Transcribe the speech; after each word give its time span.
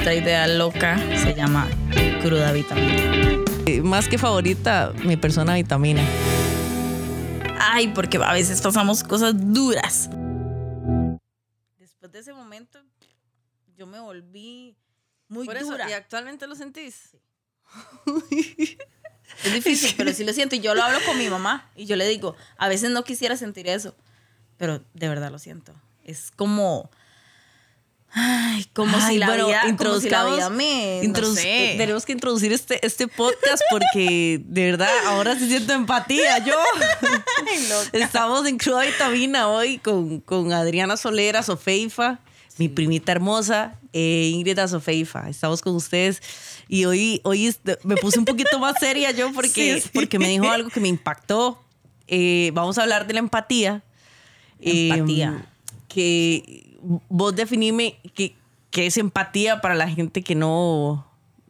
nuestra 0.00 0.14
idea 0.14 0.46
loca 0.46 0.98
se 1.14 1.34
llama 1.34 1.68
cruda 2.22 2.52
vitamina. 2.52 3.44
Más 3.82 4.08
que 4.08 4.16
favorita, 4.16 4.94
mi 5.04 5.18
persona 5.18 5.56
vitamina. 5.56 6.02
Ay, 7.58 7.88
porque 7.88 8.16
a 8.16 8.32
veces 8.32 8.62
pasamos 8.62 9.04
cosas 9.04 9.34
duras. 9.36 10.08
Después 11.78 12.10
de 12.12 12.18
ese 12.18 12.32
momento, 12.32 12.78
yo 13.76 13.86
me 13.86 14.00
volví 14.00 14.74
muy 15.28 15.44
Por 15.44 15.58
eso, 15.58 15.72
dura. 15.72 15.90
¿y 15.90 15.92
actualmente 15.92 16.46
lo 16.46 16.54
sentís? 16.54 17.10
Es 19.44 19.52
difícil, 19.52 19.94
pero 19.98 20.14
sí 20.14 20.24
lo 20.24 20.32
siento. 20.32 20.56
Y 20.56 20.60
yo 20.60 20.74
lo 20.74 20.82
hablo 20.82 20.98
con 21.04 21.18
mi 21.18 21.28
mamá 21.28 21.70
y 21.76 21.84
yo 21.84 21.96
le 21.96 22.08
digo, 22.08 22.36
a 22.56 22.68
veces 22.68 22.90
no 22.90 23.04
quisiera 23.04 23.36
sentir 23.36 23.68
eso, 23.68 23.94
pero 24.56 24.82
de 24.94 25.08
verdad 25.10 25.30
lo 25.30 25.38
siento. 25.38 25.74
Es 26.04 26.30
como... 26.30 26.90
Ay, 28.12 28.64
como 28.72 28.96
Ay, 28.96 29.12
si 29.14 29.18
la 29.18 29.26
bueno, 29.26 29.46
vida, 29.46 29.60
como 29.60 30.00
si 30.00 30.08
la 30.10 30.22
introduzcamos- 30.24 30.36
vida 30.36 30.50
me... 30.50 31.00
no 31.04 31.14
Introdu- 31.14 31.34
sé. 31.36 31.74
Tenemos 31.78 32.04
que 32.04 32.12
introducir 32.12 32.52
este, 32.52 32.84
este 32.84 33.06
podcast 33.06 33.62
porque 33.70 34.40
de 34.44 34.64
verdad 34.64 34.88
ahora 35.06 35.38
sí 35.38 35.46
siento 35.48 35.72
empatía. 35.74 36.38
Yo 36.44 36.54
estamos 37.92 38.46
en 38.46 38.58
Cruda 38.58 38.82
Vitamina 38.84 39.48
hoy 39.48 39.78
con, 39.78 40.20
con 40.20 40.52
Adriana 40.52 40.96
Solera, 40.96 41.42
Sofeifa, 41.42 42.18
mi 42.58 42.68
primita 42.68 43.12
hermosa, 43.12 43.74
eh, 43.92 44.30
Ingrid 44.34 44.58
Sofeifa. 44.66 45.28
Estamos 45.28 45.62
con 45.62 45.74
ustedes 45.76 46.20
y 46.68 46.84
hoy, 46.84 47.20
hoy 47.24 47.54
me 47.84 47.96
puse 47.96 48.18
un 48.18 48.24
poquito 48.24 48.58
más 48.58 48.74
seria 48.80 49.10
yo 49.12 49.32
porque, 49.32 49.74
Sí, 49.76 49.80
sí. 49.82 49.90
porque 49.92 50.18
me 50.18 50.28
dijo 50.28 50.48
algo 50.50 50.68
que 50.70 50.80
me 50.80 50.88
impactó. 50.88 51.62
Eh, 52.08 52.50
vamos 52.54 52.76
a 52.78 52.82
hablar 52.82 53.06
de 53.06 53.14
la 53.14 53.20
empatía. 53.20 53.82
Empatía. 54.60 55.42
Eh, 55.44 55.46
que 55.92 56.78
vos 57.08 57.34
definime 57.34 57.98
qué, 58.14 58.36
qué 58.70 58.86
es 58.86 58.96
empatía 58.96 59.60
para 59.60 59.74
la 59.74 59.88
gente 59.88 60.22
que 60.22 60.34
no, 60.34 61.06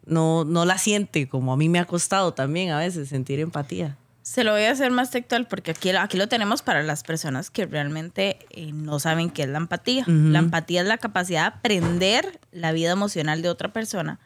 no, 0.07 0.45
no 0.45 0.65
la 0.65 0.79
siente, 0.79 1.29
como 1.29 1.53
a 1.53 1.57
mí 1.57 1.69
me 1.69 1.79
ha 1.79 1.85
costado 1.85 2.33
también 2.33 2.71
a 2.71 2.79
veces 2.79 3.09
sentir 3.09 3.39
empatía. 3.39 3.97
Se 4.23 4.45
lo 4.45 4.53
voy 4.53 4.63
a 4.63 4.71
hacer 4.73 4.91
más 4.91 5.11
textual 5.11 5.47
porque 5.47 5.73
aquí, 5.73 5.91
aquí 5.91 6.17
lo 6.17 6.29
tenemos 6.29 6.63
para 6.63 6.83
las 6.83 7.03
personas 7.03 7.51
que 7.51 7.67
realmente 7.67 8.39
eh, 8.51 8.73
no 8.73 8.99
saben 8.99 9.31
qué 9.31 9.43
es 9.43 9.49
la 9.49 9.59
empatía. 9.59 10.05
La 10.07 10.39
empatía 10.39 10.83
es 10.83 10.87
la 10.87 10.99
capacidad 10.99 11.43
de 11.43 11.59
aprender 11.59 12.41
la 12.53 12.73
vida 12.73 12.93
emocional 12.93 13.43
de 13.43 13.49
otra 13.49 13.73
persona 13.73 14.21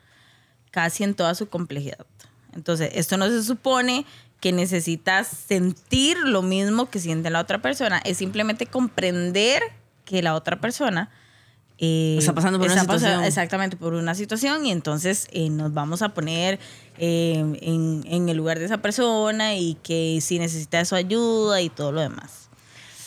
casi 0.71 1.05
en 1.05 1.15
toda 1.15 1.35
su 1.35 1.49
complejidad. 1.49 2.05
Entonces, 2.53 2.91
esto 2.95 3.17
no 3.17 3.29
se 3.29 3.43
supone 3.43 4.05
que 4.41 4.53
necesitas 4.53 5.27
sentir 5.27 6.19
lo 6.19 6.43
mismo 6.43 6.91
que 6.91 7.01
siente 7.01 7.31
la 7.31 7.41
otra 7.41 7.63
persona, 7.63 7.99
es 8.05 8.19
simplemente 8.19 8.67
comprender 8.67 9.63
que 10.05 10.23
la 10.23 10.35
otra 10.35 10.61
persona 10.61 11.11
eh, 11.79 12.17
Está 12.19 12.33
pasando 12.35 12.59
por 12.59 12.67
una 12.71 12.75
está 12.81 12.87
pasa- 12.87 12.99
situación. 13.01 13.25
exactamente 13.25 13.77
por 13.77 13.95
una 13.95 14.15
situación 14.15 14.65
y 14.65 14.71
entonces 14.71 15.27
eh, 15.33 15.51
nos 15.51 15.75
vamos 15.75 16.03
a 16.03 16.11
poner 16.15 16.61
eh, 16.99 17.35
en, 17.63 18.05
en 18.07 18.29
el 18.29 18.37
lugar 18.37 18.59
de 18.61 18.67
esa 18.67 18.79
persona 18.79 19.57
y 19.57 19.75
que 19.83 20.21
si 20.23 20.39
necesita 20.39 20.85
su 20.85 20.95
ayuda 20.95 21.61
y 21.61 21.71
todo 21.71 21.91
lo 21.91 22.01
demás. 22.01 22.49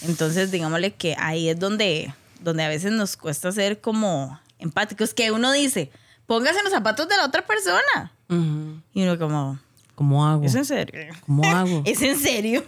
Entonces, 0.01 0.51
digámosle 0.51 0.93
que 0.93 1.15
ahí 1.17 1.47
es 1.49 1.57
donde, 1.59 2.13
donde 2.41 2.63
a 2.63 2.67
veces 2.67 2.91
nos 2.91 3.15
cuesta 3.17 3.51
ser 3.51 3.79
como 3.81 4.37
empáticos, 4.59 5.13
que 5.13 5.31
uno 5.31 5.51
dice, 5.53 5.89
póngase 6.27 6.57
en 6.59 6.65
los 6.65 6.73
zapatos 6.73 7.07
de 7.07 7.15
la 7.17 7.25
otra 7.25 7.45
persona. 7.47 8.11
Y 8.93 9.03
uno 9.03 9.17
como, 9.17 9.57
¿Cómo 9.95 10.27
hago? 10.27 10.43
¿es 10.43 10.53
en 10.55 10.65
serio? 10.65 11.13
¿Cómo 11.25 11.43
hago? 11.45 11.81
¿Es 11.85 12.01
en 12.01 12.19
serio? 12.19 12.63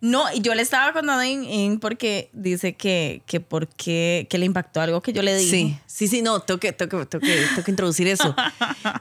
No, 0.00 0.24
y 0.32 0.40
yo 0.40 0.54
le 0.54 0.60
estaba 0.60 0.92
contando 0.92 1.22
en, 1.22 1.44
en 1.44 1.80
porque 1.80 2.28
dice 2.34 2.74
que, 2.74 3.22
que 3.26 3.40
porque 3.40 4.26
que 4.28 4.36
le 4.36 4.44
impactó 4.44 4.80
algo 4.80 5.00
que 5.00 5.12
yo 5.12 5.22
le 5.22 5.36
dije. 5.36 5.50
Sí, 5.50 5.78
sí, 5.86 6.08
sí, 6.08 6.22
no, 6.22 6.40
tengo 6.40 6.60
que, 6.60 6.72
tengo 6.72 7.00
que, 7.00 7.06
tengo 7.06 7.24
que, 7.24 7.46
tengo 7.48 7.64
que 7.64 7.70
introducir 7.70 8.06
eso. 8.06 8.34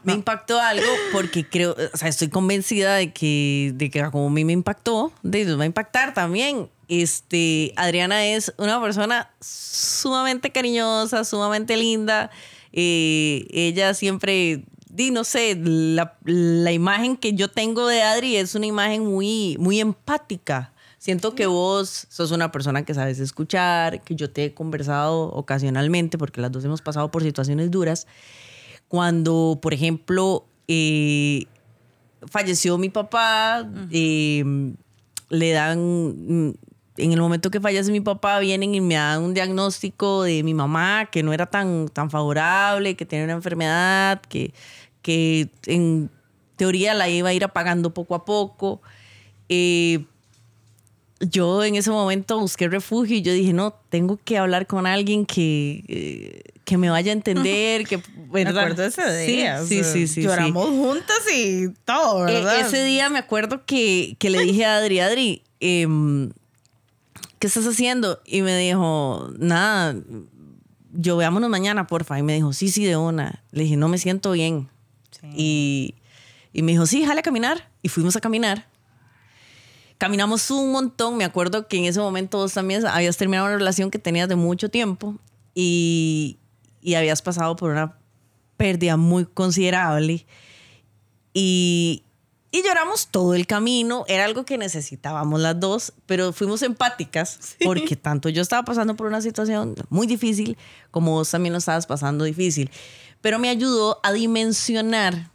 Me 0.03 0.13
impactó 0.13 0.59
algo 0.59 0.87
porque 1.11 1.45
creo, 1.47 1.75
o 1.93 1.97
sea, 1.97 2.07
estoy 2.07 2.29
convencida 2.29 2.95
de 2.95 3.11
que, 3.11 3.73
de 3.75 3.89
que 3.89 4.09
como 4.09 4.27
a 4.27 4.29
mí 4.29 4.45
me 4.45 4.53
impactó, 4.53 5.11
de 5.21 5.43
nos 5.43 5.59
va 5.59 5.63
a 5.63 5.67
impactar 5.67 6.13
también. 6.13 6.69
Este, 6.87 7.73
Adriana 7.75 8.25
es 8.25 8.53
una 8.57 8.79
persona 8.79 9.31
sumamente 9.41 10.51
cariñosa, 10.51 11.25
sumamente 11.25 11.75
linda. 11.75 12.31
Eh, 12.71 13.47
ella 13.51 13.93
siempre, 13.93 14.63
di, 14.89 15.11
no 15.11 15.25
sé, 15.25 15.59
la, 15.61 16.17
la 16.23 16.71
imagen 16.71 17.17
que 17.17 17.33
yo 17.33 17.49
tengo 17.49 17.87
de 17.87 18.01
Adri 18.01 18.37
es 18.37 18.55
una 18.55 18.65
imagen 18.65 19.05
muy, 19.05 19.57
muy 19.59 19.81
empática. 19.81 20.71
Siento 21.05 21.35
que 21.35 21.45
vos 21.45 22.07
sos 22.09 22.31
una 22.31 22.51
persona 22.51 22.83
que 22.83 22.95
sabes 22.95 23.19
escuchar, 23.19 24.01
que 24.01 24.15
yo 24.15 24.31
te 24.31 24.45
he 24.45 24.53
conversado 24.55 25.31
ocasionalmente, 25.33 26.17
porque 26.17 26.41
las 26.41 26.51
dos 26.51 26.65
hemos 26.65 26.81
pasado 26.81 27.11
por 27.11 27.21
situaciones 27.21 27.69
duras. 27.69 28.07
Cuando, 28.87 29.59
por 29.61 29.75
ejemplo, 29.75 30.47
eh, 30.67 31.45
falleció 32.25 32.79
mi 32.79 32.89
papá, 32.89 33.69
eh, 33.91 34.73
le 35.29 35.51
dan, 35.51 36.57
en 36.97 37.11
el 37.11 37.21
momento 37.21 37.51
que 37.51 37.61
fallece 37.61 37.91
mi 37.91 38.01
papá, 38.01 38.39
vienen 38.39 38.73
y 38.73 38.81
me 38.81 38.95
dan 38.95 39.21
un 39.21 39.35
diagnóstico 39.35 40.23
de 40.23 40.41
mi 40.41 40.55
mamá 40.55 41.05
que 41.11 41.21
no 41.21 41.33
era 41.33 41.45
tan, 41.45 41.87
tan 41.87 42.09
favorable, 42.09 42.95
que 42.95 43.05
tenía 43.05 43.25
una 43.25 43.33
enfermedad, 43.33 44.23
que, 44.23 44.55
que 45.03 45.51
en 45.67 46.09
teoría 46.55 46.95
la 46.95 47.09
iba 47.09 47.29
a 47.29 47.33
ir 47.33 47.43
apagando 47.43 47.93
poco 47.93 48.15
a 48.15 48.25
poco. 48.25 48.81
Eh, 49.49 50.03
yo 51.19 51.63
en 51.63 51.75
ese 51.75 51.91
momento 51.91 52.39
busqué 52.39 52.67
refugio 52.67 53.15
y 53.17 53.21
yo 53.21 53.31
dije, 53.33 53.53
no, 53.53 53.73
tengo 53.89 54.17
que 54.23 54.37
hablar 54.37 54.67
con 54.67 54.85
alguien 54.85 55.25
que, 55.25 55.83
eh, 55.87 56.41
que 56.65 56.77
me 56.77 56.89
vaya 56.89 57.11
a 57.11 57.13
entender, 57.13 57.85
que... 57.85 58.01
Me 58.31 58.41
acuerdo 58.41 58.83
ese 58.83 59.25
día. 59.25 59.59
Sí, 59.59 59.63
o 59.63 59.67
sí, 59.67 59.83
sea, 59.83 59.93
sí, 59.93 60.07
sí. 60.07 60.21
Lloramos 60.23 60.67
juntas 60.67 61.19
y 61.33 61.69
todo, 61.85 62.27
Eh, 62.27 62.33
¿verdad? 62.33 62.59
ese 62.59 62.83
día 62.83 63.09
me 63.09 63.17
acuerdo 63.19 63.65
que, 63.65 64.17
que 64.19 64.29
le 64.29 64.41
dije 64.41 64.65
a 64.65 64.75
Adri, 64.77 64.99
Adri, 64.99 65.41
em, 65.61 66.31
¿qué 67.39 67.47
estás 67.47 67.65
haciendo? 67.65 68.19
Y 68.25 68.41
me 68.41 68.57
dijo, 68.57 69.29
nada, 69.37 69.95
yo 70.91 71.15
veámonos 71.15 71.49
mañana, 71.49 71.87
porfa. 71.87 72.19
Y 72.19 72.23
me 72.23 72.33
dijo, 72.33 72.51
sí, 72.51 72.69
sí, 72.69 72.83
de 72.83 72.97
una. 72.97 73.41
Le 73.51 73.63
dije, 73.63 73.77
no 73.77 73.87
me 73.87 73.97
siento 73.97 74.31
bien. 74.33 74.67
Sí. 75.11 75.27
Y, 75.33 75.95
y 76.51 76.61
me 76.61 76.73
dijo, 76.73 76.85
sí, 76.85 77.05
jale 77.05 77.21
a 77.21 77.23
caminar. 77.23 77.69
Y 77.81 77.87
fuimos 77.89 78.17
a 78.17 78.19
caminar. 78.21 78.67
Caminamos 79.97 80.51
un 80.51 80.71
montón. 80.71 81.17
Me 81.17 81.23
acuerdo 81.23 81.67
que 81.67 81.77
en 81.77 81.85
ese 81.85 81.99
momento 81.99 82.37
vos 82.37 82.53
también 82.53 82.85
habías 82.85 83.17
terminado 83.17 83.47
una 83.47 83.57
relación 83.57 83.91
que 83.91 83.99
tenías 83.99 84.27
de 84.27 84.35
mucho 84.35 84.69
tiempo 84.69 85.15
y, 85.53 86.37
y 86.81 86.95
habías 86.95 87.21
pasado 87.21 87.55
por 87.55 87.71
una 87.71 87.97
pérdida 88.57 88.97
muy 88.97 89.25
considerable. 89.25 90.25
Y, 91.33 92.03
y 92.55 92.63
lloramos 92.63 93.07
todo 93.07 93.33
el 93.33 93.47
camino. 93.47 94.05
Era 94.07 94.23
algo 94.23 94.45
que 94.45 94.57
necesitábamos 94.57 95.41
las 95.41 95.59
dos, 95.59 95.93
pero 96.05 96.31
fuimos 96.31 96.61
empáticas 96.61 97.57
porque 97.65 97.97
tanto 97.97 98.29
yo 98.29 98.41
estaba 98.41 98.63
pasando 98.63 98.95
por 98.95 99.07
una 99.07 99.21
situación 99.21 99.75
muy 99.89 100.07
difícil 100.07 100.57
como 100.89 101.11
vos 101.11 101.29
también 101.29 101.51
lo 101.51 101.59
estabas 101.59 101.85
pasando 101.85 102.23
difícil. 102.23 102.71
Pero 103.19 103.39
me 103.39 103.49
ayudó 103.49 103.99
a 104.03 104.13
dimensionar 104.13 105.31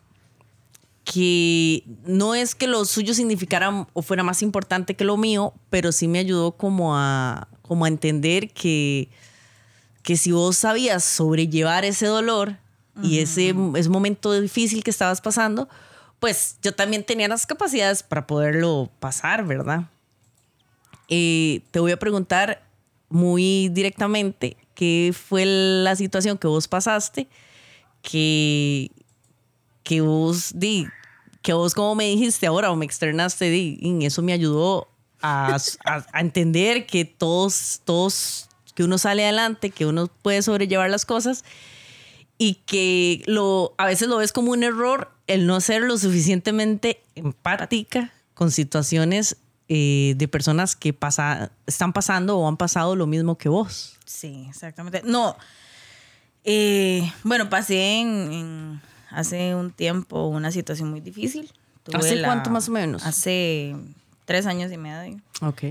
que 1.12 1.82
no 2.04 2.36
es 2.36 2.54
que 2.54 2.68
lo 2.68 2.84
suyo 2.84 3.14
significara 3.14 3.88
o 3.92 4.02
fuera 4.02 4.22
más 4.22 4.42
importante 4.42 4.94
que 4.94 5.02
lo 5.02 5.16
mío, 5.16 5.52
pero 5.68 5.90
sí 5.90 6.06
me 6.06 6.20
ayudó 6.20 6.52
como 6.52 6.96
a, 6.96 7.48
como 7.62 7.84
a 7.84 7.88
entender 7.88 8.50
que, 8.50 9.08
que 10.04 10.16
si 10.16 10.30
vos 10.30 10.56
sabías 10.56 11.02
sobrellevar 11.02 11.84
ese 11.84 12.06
dolor 12.06 12.58
y 13.02 13.18
ese, 13.18 13.52
ese 13.74 13.88
momento 13.88 14.40
difícil 14.40 14.84
que 14.84 14.90
estabas 14.90 15.20
pasando, 15.20 15.68
pues 16.20 16.58
yo 16.62 16.76
también 16.76 17.02
tenía 17.02 17.26
las 17.26 17.44
capacidades 17.44 18.04
para 18.04 18.28
poderlo 18.28 18.88
pasar, 19.00 19.44
¿verdad? 19.44 19.88
Eh, 21.08 21.62
te 21.72 21.80
voy 21.80 21.90
a 21.90 21.98
preguntar 21.98 22.62
muy 23.08 23.68
directamente 23.70 24.56
qué 24.76 25.12
fue 25.12 25.44
la 25.44 25.96
situación 25.96 26.38
que 26.38 26.46
vos 26.46 26.68
pasaste, 26.68 27.26
que, 28.00 28.92
que 29.82 30.02
vos 30.02 30.52
di, 30.54 30.86
que 31.42 31.52
vos 31.52 31.74
como 31.74 31.94
me 31.94 32.04
dijiste 32.04 32.46
ahora 32.46 32.70
o 32.70 32.76
me 32.76 32.84
externaste, 32.84 33.54
y 33.56 34.04
eso 34.04 34.22
me 34.22 34.32
ayudó 34.32 34.88
a, 35.22 35.56
a- 35.84 36.20
entender 36.20 36.86
que 36.86 37.04
todos, 37.04 37.80
todos, 37.84 38.48
que 38.74 38.84
uno 38.84 38.98
sale 38.98 39.24
adelante, 39.24 39.70
que 39.70 39.86
uno 39.86 40.06
puede 40.08 40.42
sobrellevar 40.42 40.90
las 40.90 41.04
cosas 41.06 41.44
y 42.38 42.54
que 42.66 43.22
lo, 43.26 43.74
a 43.78 43.86
veces 43.86 44.08
lo 44.08 44.16
ves 44.18 44.32
como 44.32 44.52
un 44.52 44.62
error 44.62 45.10
el 45.26 45.46
no 45.46 45.60
ser 45.60 45.82
lo 45.82 45.98
suficientemente 45.98 47.02
empática 47.14 48.12
con 48.34 48.50
situaciones 48.50 49.36
eh, 49.68 50.14
de 50.16 50.26
personas 50.28 50.74
que 50.74 50.92
pasa, 50.92 51.52
están 51.66 51.92
pasando 51.92 52.38
o 52.38 52.48
han 52.48 52.56
pasado 52.56 52.96
lo 52.96 53.06
mismo 53.06 53.36
que 53.38 53.48
vos. 53.48 53.96
Sí, 54.04 54.46
exactamente. 54.48 55.02
No. 55.04 55.36
eh, 56.44 57.12
bueno, 57.22 57.48
pasé 57.50 58.00
en- 58.00 58.80
hace 59.10 59.54
un 59.54 59.70
tiempo 59.70 60.26
una 60.26 60.50
situación 60.50 60.90
muy 60.90 61.00
difícil. 61.00 61.52
Tuve 61.82 61.98
¿Hace 61.98 62.22
cuánto 62.22 62.50
más 62.50 62.68
o 62.68 62.72
menos? 62.72 63.04
Hace 63.04 63.74
tres 64.24 64.46
años 64.46 64.70
y 64.72 64.76
medio. 64.76 65.20
Ok. 65.42 65.64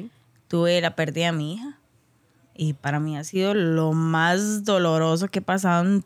Tuve 0.48 0.82
la 0.82 0.96
pérdida 0.96 1.28
de 1.28 1.32
mi 1.32 1.54
hija. 1.56 1.78
Y 2.56 2.74
para 2.74 3.00
mí 3.00 3.18
ha 3.18 3.24
sido 3.24 3.54
lo 3.54 3.94
más 3.94 4.66
doloroso 4.66 5.30
que 5.30 5.40
he 5.40 5.42
pasado 5.42 5.86
en 5.86 6.04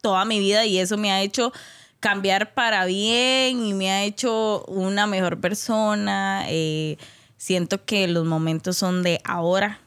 toda 0.00 0.24
mi 0.24 0.38
vida 0.38 0.64
y 0.64 0.78
eso 0.78 0.96
me 0.96 1.10
ha 1.10 1.22
hecho 1.22 1.52
cambiar 1.98 2.54
para 2.54 2.84
bien 2.84 3.64
y 3.64 3.74
me 3.74 3.90
ha 3.90 4.04
hecho 4.04 4.64
una 4.66 5.06
mejor 5.06 5.40
persona. 5.40 6.44
Eh, 6.48 6.98
siento 7.36 7.84
que 7.84 8.06
los 8.06 8.24
momentos 8.24 8.76
son 8.76 9.02
de 9.02 9.20
ahora 9.24 9.80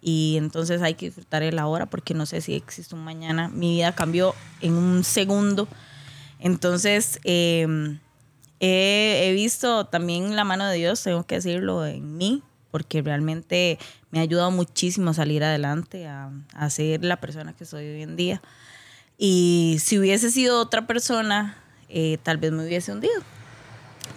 y 0.00 0.36
entonces 0.38 0.82
hay 0.82 0.94
que 0.94 1.06
disfrutar 1.06 1.42
el 1.42 1.58
ahora 1.58 1.86
porque 1.86 2.14
no 2.14 2.26
sé 2.26 2.40
si 2.40 2.54
existe 2.54 2.94
un 2.94 3.04
mañana. 3.04 3.48
Mi 3.48 3.72
vida 3.72 3.94
cambió 3.94 4.34
en 4.60 4.74
un 4.74 5.04
segundo. 5.04 5.68
Entonces, 6.40 7.18
em, 7.24 7.98
he, 8.60 9.32
visto 9.34 9.86
también 9.86 10.36
la 10.36 10.44
mano 10.44 10.66
de 10.66 10.76
Dios, 10.76 11.02
tengo 11.02 11.24
que 11.24 11.36
decirlo, 11.36 11.86
en 11.86 12.16
mí, 12.16 12.42
porque 12.70 13.02
realmente 13.02 13.78
me 14.10 14.18
ha 14.18 14.22
ayudado 14.22 14.50
muchísimo 14.50 15.10
a 15.10 15.14
salir 15.14 15.42
adelante, 15.44 16.06
a, 16.06 16.30
a 16.54 16.70
ser 16.70 17.04
la 17.04 17.20
persona 17.20 17.54
que 17.54 17.64
soy 17.64 17.86
hoy 17.86 18.02
en 18.02 18.16
día. 18.16 18.42
Y 19.18 19.78
si 19.80 19.98
hubiese 19.98 20.30
sido 20.30 20.60
otra 20.60 20.86
persona, 20.86 21.56
eh, 21.88 22.18
tal 22.22 22.36
vez 22.36 22.52
me 22.52 22.64
hubiese 22.64 22.92
hundido. 22.92 23.20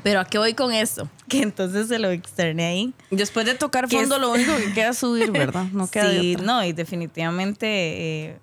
Pero 0.03 0.19
¿a 0.19 0.25
qué 0.25 0.38
voy 0.38 0.53
con 0.53 0.71
esto? 0.73 1.09
Que 1.27 1.41
entonces 1.41 1.88
se 1.88 1.97
lo 1.97 2.12
externé 2.12 2.65
ahí. 2.65 2.94
Después 3.09 3.45
de 3.45 3.56
tocar 3.56 3.89
fondo, 3.89 4.19
lo 4.19 4.31
único 4.31 4.56
que 4.57 4.73
queda 4.73 4.89
es 4.89 4.97
subir, 4.97 5.31
¿verdad? 5.31 5.65
No 5.71 5.88
queda 5.91 6.12
sí, 6.12 6.35
no, 6.44 6.63
y 6.63 6.73
definitivamente 6.73 7.68
eh, 7.68 8.39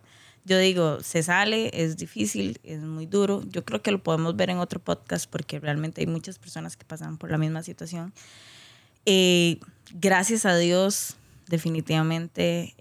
yo 0.49 0.59
digo, 0.59 1.01
se 1.01 1.23
sale, 1.23 1.71
es 1.73 1.97
difícil, 1.97 2.59
es 2.65 2.81
muy 2.81 3.07
duro. 3.07 3.43
Yo 3.49 3.65
creo 3.65 3.83
que 3.83 3.93
lo 3.93 4.03
podemos 4.03 4.35
ver 4.37 4.51
en 4.51 4.59
otro 4.59 4.81
podcast 4.81 5.31
porque 5.31 5.61
realmente 5.61 6.01
hay 6.01 6.07
muchas 6.07 6.39
personas 6.39 6.77
que 6.77 6.85
pasan 6.85 7.19
por 7.19 7.31
la 7.31 7.39
misma 7.39 7.63
situación. 7.63 8.13
Eh, 9.07 9.61
gracias 9.93 10.45
a 10.45 10.57
Dios, 10.57 11.17
definitivamente 11.47 12.75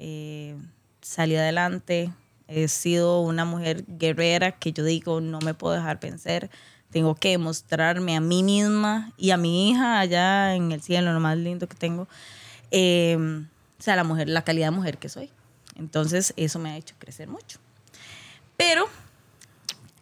salí 1.02 1.36
adelante. 1.36 2.12
He 2.48 2.68
sido 2.70 3.22
una 3.22 3.46
mujer 3.46 3.84
guerrera 3.88 4.54
que 4.54 4.72
yo 4.72 4.84
digo, 4.84 5.22
no 5.22 5.40
me 5.40 5.54
puedo 5.54 5.76
dejar 5.76 6.00
vencer 6.00 6.50
tengo 6.92 7.16
que 7.16 7.30
demostrarme 7.30 8.16
a 8.16 8.22
mí 8.22 8.44
misma 8.44 9.12
y 9.18 9.32
a 9.32 9.38
mi 9.38 9.70
hija 9.70 10.00
allá 10.00 10.56
en 10.56 10.72
el 10.72 10.82
cielo, 10.82 11.14
lo 11.14 11.20
más 11.20 11.38
lindo 11.38 11.68
que 11.68 11.76
tengo, 11.76 12.08
em, 12.72 13.48
o 13.80 13.84
sea, 13.84 13.96
la 13.96 14.04
mujer, 14.04 14.30
la 14.30 14.44
calidad 14.44 14.68
de 14.68 14.72
mujer 14.72 14.98
que 14.98 15.10
soy. 15.10 15.30
Entonces, 15.78 16.34
eso 16.36 16.60
me 16.60 16.72
ha 16.72 16.78
hecho 16.78 16.96
crecer 16.98 17.28
mucho. 17.28 17.60
Pero, 18.58 18.88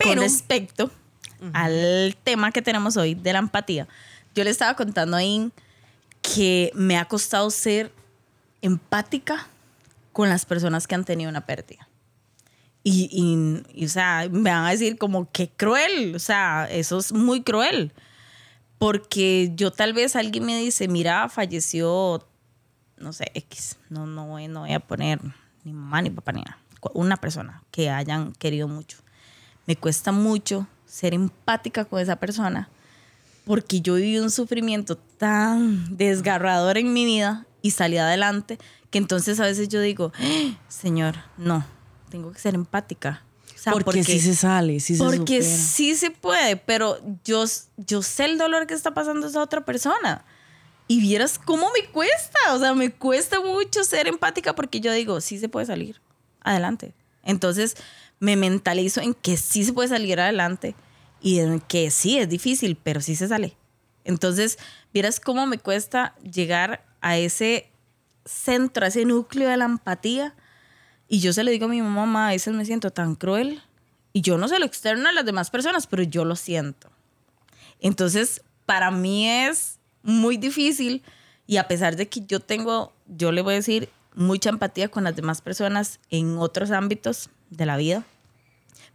con 0.02 0.18
respecto 0.18 0.90
al 1.54 2.16
tema 2.24 2.52
que 2.52 2.62
tenemos 2.62 2.98
hoy 2.98 3.14
de 3.14 3.34
la 3.34 3.40
empatía, 3.40 3.88
yo 4.34 4.44
le 4.44 4.50
estaba 4.50 4.76
contando 4.76 5.18
ahí 5.18 5.52
que 6.22 6.72
me 6.74 6.98
ha 6.98 7.06
costado 7.06 7.50
ser 7.52 7.92
empática 8.62 9.48
con 10.14 10.30
las 10.30 10.46
personas 10.46 10.88
que 10.88 10.96
han 10.96 11.04
tenido 11.04 11.30
una 11.30 11.46
pérdida. 11.46 11.88
Y, 12.84 13.10
y, 13.74 13.86
o 13.86 13.90
sea, 13.90 14.28
me 14.32 14.52
van 14.52 14.66
a 14.66 14.72
decir 14.72 14.98
como 14.98 15.30
que 15.32 15.50
cruel, 15.50 16.16
o 16.16 16.20
sea, 16.20 16.68
eso 16.70 17.00
es 17.00 17.12
muy 17.12 17.42
cruel. 17.42 17.92
Porque 18.78 19.52
yo 19.56 19.72
tal 19.72 19.94
vez 19.94 20.16
alguien 20.16 20.46
me 20.46 20.58
dice, 20.58 20.88
mira, 20.88 21.28
falleció, 21.30 22.28
no 22.98 23.12
sé, 23.12 23.32
X, 23.34 23.78
no, 23.90 24.06
no, 24.06 24.28
voy, 24.28 24.48
no 24.48 24.62
voy 24.62 24.74
a 24.74 24.80
poner 24.80 25.20
ni 25.66 25.74
mamá 25.74 26.02
ni 26.02 26.10
papá 26.10 26.32
ni 26.32 26.42
nada, 26.42 26.60
una 26.94 27.18
persona 27.18 27.64
que 27.72 27.90
hayan 27.90 28.32
querido 28.34 28.68
mucho. 28.68 29.00
Me 29.66 29.76
cuesta 29.76 30.12
mucho 30.12 30.68
ser 30.86 31.14
empática 31.14 31.84
con 31.84 32.00
esa 32.00 32.16
persona 32.16 32.70
porque 33.46 33.82
yo 33.82 33.96
viví 33.96 34.20
un 34.20 34.32
sufrimiento 34.32 34.98
tan 34.98 35.98
desgarrador 35.98 36.78
en 36.78 36.94
mi 36.94 37.06
vida 37.06 37.46
y 37.62 37.72
salí 37.72 37.98
adelante 37.98 38.60
que 38.90 38.98
entonces 38.98 39.40
a 39.40 39.44
veces 39.44 39.70
yo 39.70 39.82
digo, 39.82 40.12
¡Ah, 40.20 40.58
Señor, 40.68 41.16
no, 41.38 41.66
tengo 42.10 42.32
que 42.32 42.40
ser 42.40 42.56
empática. 42.56 43.24
porque, 43.72 44.04
sí 44.04 44.20
se 44.20 44.36
sale, 44.36 44.80
sí 44.80 44.96
se 44.96 45.04
Porque 45.04 45.42
sí 45.42 45.96
se 45.96 46.12
puede, 46.12 46.58
pero 46.58 47.00
yo, 47.24 47.46
yo 47.78 48.02
sé 48.02 48.26
el 48.26 48.38
dolor 48.38 48.68
que 48.68 48.74
está 48.74 48.94
pasando 48.94 49.28
esa 49.28 49.42
otra 49.42 49.66
persona. 49.66 50.24
Y 50.88 51.02
vieras 51.02 51.40
cómo 51.40 51.72
me 51.72 51.88
cuesta, 51.90 52.54
o 52.54 52.60
sea, 52.60 52.74
me 52.74 52.92
cuesta 52.92 53.42
mucho 53.42 53.84
ser 53.84 54.08
empática 54.08 54.54
porque 54.54 54.80
yo 54.80 54.94
digo, 54.94 55.20
sí 55.20 55.40
se 55.40 55.50
puede 55.50 55.66
salir 55.66 56.00
adelante. 56.42 56.94
Entonces 57.24 57.76
me 58.20 58.36
mentalizo 58.36 59.02
en 59.02 59.14
que 59.14 59.36
sí 59.38 59.64
se 59.64 59.74
puede 59.74 59.90
salir 59.90 60.20
adelante 60.20 60.76
y 61.22 61.40
en 61.40 61.60
que 61.60 61.90
sí 61.90 62.20
es 62.20 62.30
difícil, 62.30 62.78
pero 62.82 63.02
sí 63.02 63.16
se 63.16 63.28
sale. 63.28 63.58
Entonces, 64.04 64.60
vieras 64.94 65.20
cómo 65.20 65.48
me 65.48 65.58
cuesta 65.58 66.16
llegar 66.20 66.86
a 67.02 67.18
ese 67.18 67.72
centro, 68.26 68.86
a 68.86 68.90
ese 68.90 69.06
núcleo 69.06 69.50
de 69.50 69.58
la 69.58 69.66
empatía 69.66 70.36
y 71.08 71.20
yo 71.20 71.34
se 71.34 71.44
lo 71.44 71.52
digo 71.52 71.66
a 71.66 71.70
mi 71.70 71.82
mamá, 71.82 72.30
a 72.30 72.32
veces 72.32 72.54
me 72.54 72.66
siento 72.66 72.92
tan 72.92 73.16
cruel. 73.16 73.62
Y 74.14 74.22
yo 74.22 74.38
no 74.38 74.48
se 74.48 74.60
lo 74.60 74.66
externo 74.66 75.10
a 75.10 75.12
las 75.12 75.26
demás 75.26 75.50
personas, 75.50 75.88
pero 75.88 76.04
yo 76.04 76.26
lo 76.26 76.36
siento. 76.36 76.90
Entonces, 77.80 78.42
para 78.66 78.90
mí 78.90 79.30
es 79.30 79.75
muy 80.06 80.38
difícil 80.38 81.04
y 81.48 81.58
a 81.58 81.68
pesar 81.68 81.96
de 81.96 82.08
que 82.08 82.22
yo 82.26 82.40
tengo, 82.40 82.94
yo 83.08 83.32
le 83.32 83.42
voy 83.42 83.54
a 83.54 83.58
decir, 83.58 83.90
mucha 84.16 84.50
empatía 84.50 84.88
con 84.88 85.04
las 85.04 85.16
demás 85.16 85.42
personas 85.42 86.00
en 86.10 86.38
otros 86.38 86.72
ámbitos 86.72 87.30
de 87.50 87.66
la 87.66 87.78
vida, 87.78 88.06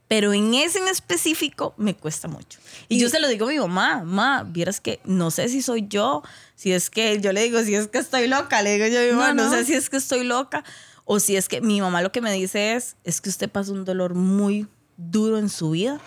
pero 0.08 0.32
en 0.32 0.54
ese 0.54 0.78
en 0.78 0.88
específico 0.88 1.74
me 1.76 1.94
cuesta 1.94 2.26
mucho. 2.26 2.58
Y, 2.88 2.98
yo 2.98 3.08
se 3.08 3.20
lo 3.20 3.28
digo 3.28 3.46
a 3.46 3.50
mi 3.50 3.58
mamá, 3.58 3.98
mamá, 3.98 4.42
vieras 4.42 4.80
que 4.80 5.00
no 5.04 5.30
sé 5.30 5.48
si 5.48 5.62
soy 5.62 5.86
yo, 5.88 6.22
si 6.56 6.72
es 6.72 6.90
que 6.90 7.20
yo 7.20 7.32
le 7.32 7.42
digo, 7.44 7.62
si 7.62 7.74
es 7.74 7.86
que 7.86 7.98
estoy 7.98 8.26
loca, 8.26 8.62
le 8.62 8.74
digo 8.74 8.86
yo 8.86 9.00
a 9.00 9.02
mi 9.04 9.12
mamá, 9.12 9.34
no 9.34 9.50
sé 9.50 9.64
si 9.64 9.74
es 9.74 9.88
que 9.88 9.98
estoy 9.98 10.24
loca, 10.24 10.64
o 11.04 11.20
si 11.20 11.36
es 11.36 11.48
que 11.48 11.60
mi 11.60 11.80
mamá 11.80 12.02
lo 12.02 12.10
que 12.10 12.20
me 12.20 12.32
dice 12.32 12.74
es, 12.74 12.96
es 13.04 13.20
que 13.20 13.28
usted 13.28 13.48
pasó 13.48 13.72
un 13.72 13.84
dolor 13.84 14.14
muy 14.14 14.66
duro 14.96 15.38
en 15.38 15.48
su 15.48 15.70
vida 15.70 16.00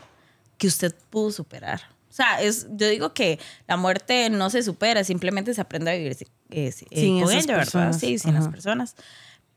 que 0.57 0.67
usted 0.67 0.93
pudo 1.09 1.31
superar. 1.31 1.92
O 2.13 2.15
sea, 2.15 2.39
es, 2.39 2.67
yo 2.69 2.87
digo 2.89 3.11
que 3.15 3.39
la 3.67 3.75
muerte 3.75 4.29
no 4.29 4.51
se 4.51 4.61
supera, 4.61 5.03
simplemente 5.03 5.51
se 5.55 5.61
aprende 5.61 5.89
a 5.89 5.95
vivir 5.95 6.15
eh, 6.51 6.71
sin 6.71 7.23
con 7.23 7.31
ella, 7.31 7.57
¿verdad? 7.57 7.91
Sí, 7.91 8.19
sin 8.19 8.35
las 8.35 8.49
personas. 8.49 8.95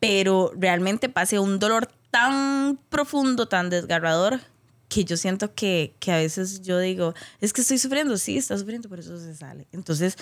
Pero 0.01 0.53
realmente 0.57 1.11
pasé 1.11 1.39
un 1.39 1.59
dolor 1.59 1.91
tan 2.11 2.79
profundo, 2.89 3.47
tan 3.47 3.69
desgarrador, 3.69 4.41
que 4.89 5.05
yo 5.05 5.19
siento 5.19 5.55
que, 5.55 5.93
que 6.01 6.13
a 6.13 6.17
veces 6.17 6.63
yo 6.63 6.79
digo, 6.79 7.13
es 7.43 7.53
que 7.53 7.61
estoy 7.61 7.77
sufriendo, 7.77 8.17
sí, 8.17 8.39
está 8.39 8.57
sufriendo, 8.57 8.89
pero 8.89 9.03
eso 9.03 9.19
se 9.19 9.35
sale. 9.35 9.67
Entonces, 9.73 10.17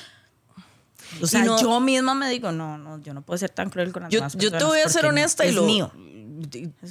o 1.22 1.28
sea, 1.28 1.44
yo 1.44 1.78
misma 1.78 2.16
me 2.16 2.28
digo, 2.28 2.50
no, 2.50 2.78
no, 2.78 3.00
yo 3.00 3.14
no 3.14 3.22
puedo 3.22 3.38
ser 3.38 3.50
tan 3.50 3.70
cruel 3.70 3.92
con 3.92 4.02
las 4.02 4.10
yo, 4.10 4.18
demás 4.18 4.36
Yo 4.36 4.50
te 4.50 4.64
voy 4.64 4.80
a 4.80 4.88
ser 4.88 5.06
honesta 5.06 5.46
y 5.46 5.52
lo 5.52 5.62
mío. 5.62 5.92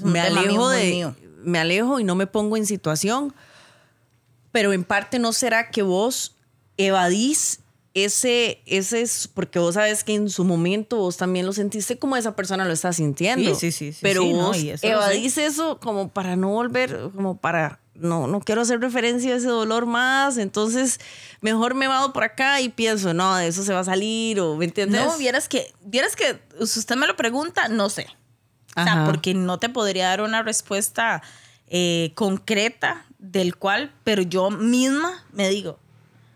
me 0.05 0.21
alejo 0.21 0.69
de 0.69 1.13
me 1.43 1.59
alejo 1.59 1.99
y 1.99 2.05
no 2.05 2.15
me 2.15 2.27
pongo 2.27 2.55
en 2.55 2.65
situación, 2.65 3.35
pero 4.53 4.71
en 4.71 4.85
parte 4.85 5.19
no 5.19 5.33
será 5.33 5.71
que 5.71 5.81
vos 5.81 6.37
evadís 6.77 7.59
ese, 7.95 8.61
ese 8.65 9.01
es 9.01 9.27
porque 9.27 9.59
vos 9.59 9.73
sabes 9.73 10.03
que 10.03 10.15
en 10.15 10.29
su 10.29 10.45
momento 10.45 10.97
vos 10.97 11.17
también 11.17 11.45
lo 11.45 11.53
sentiste 11.53 11.99
como 11.99 12.15
esa 12.15 12.35
persona 12.35 12.63
lo 12.63 12.71
está 12.71 12.93
sintiendo. 12.93 13.53
Sí, 13.55 13.71
sí, 13.71 13.91
sí. 13.91 13.99
pero 14.01 14.23
vos 14.23 14.57
evadís 14.81 15.37
eso 15.37 15.79
como 15.79 16.09
para 16.09 16.35
no 16.35 16.49
volver, 16.49 17.09
como 17.13 17.37
para 17.37 17.79
no, 17.95 18.27
no 18.27 18.41
quiero 18.41 18.61
hacer 18.61 18.79
referencia 18.79 19.33
a 19.33 19.37
ese 19.37 19.47
dolor 19.47 19.85
más, 19.87 20.37
entonces 20.37 20.99
mejor 21.41 21.73
me 21.73 21.87
vado 21.87 22.13
por 22.13 22.23
acá 22.23 22.61
y 22.61 22.69
pienso, 22.69 23.13
no, 23.13 23.35
de 23.35 23.47
eso 23.47 23.63
se 23.63 23.73
va 23.73 23.79
a 23.79 23.85
salir, 23.85 24.39
o 24.39 24.55
¿me 24.55 24.65
entiendes? 24.65 25.03
No, 25.03 25.17
vieras 25.17 25.49
que, 25.49 25.73
vieras 25.83 26.15
que, 26.15 26.39
si 26.65 26.79
usted 26.79 26.95
me 26.95 27.07
lo 27.07 27.15
pregunta, 27.15 27.69
no 27.69 27.89
sé. 27.89 28.07
O 28.75 28.83
sea, 28.83 29.05
porque 29.05 29.35
no 29.35 29.59
te 29.59 29.69
podría 29.69 30.09
dar 30.09 30.21
una 30.21 30.41
respuesta 30.41 31.21
eh, 31.67 32.11
concreta 32.15 33.05
del 33.23 33.55
cual, 33.55 33.93
pero 34.03 34.21
yo 34.21 34.51
misma 34.51 35.23
me 35.31 35.47
digo, 35.49 35.79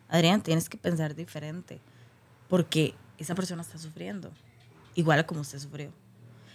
Adrián, 0.07 0.41
tienes 0.41 0.69
que 0.69 0.77
pensar 0.77 1.15
diferente, 1.15 1.81
porque 2.47 2.95
esa 3.17 3.35
persona 3.35 3.61
está 3.61 3.77
sufriendo, 3.77 4.31
igual 4.95 5.25
como 5.25 5.41
usted 5.41 5.59
sufrió. 5.59 5.91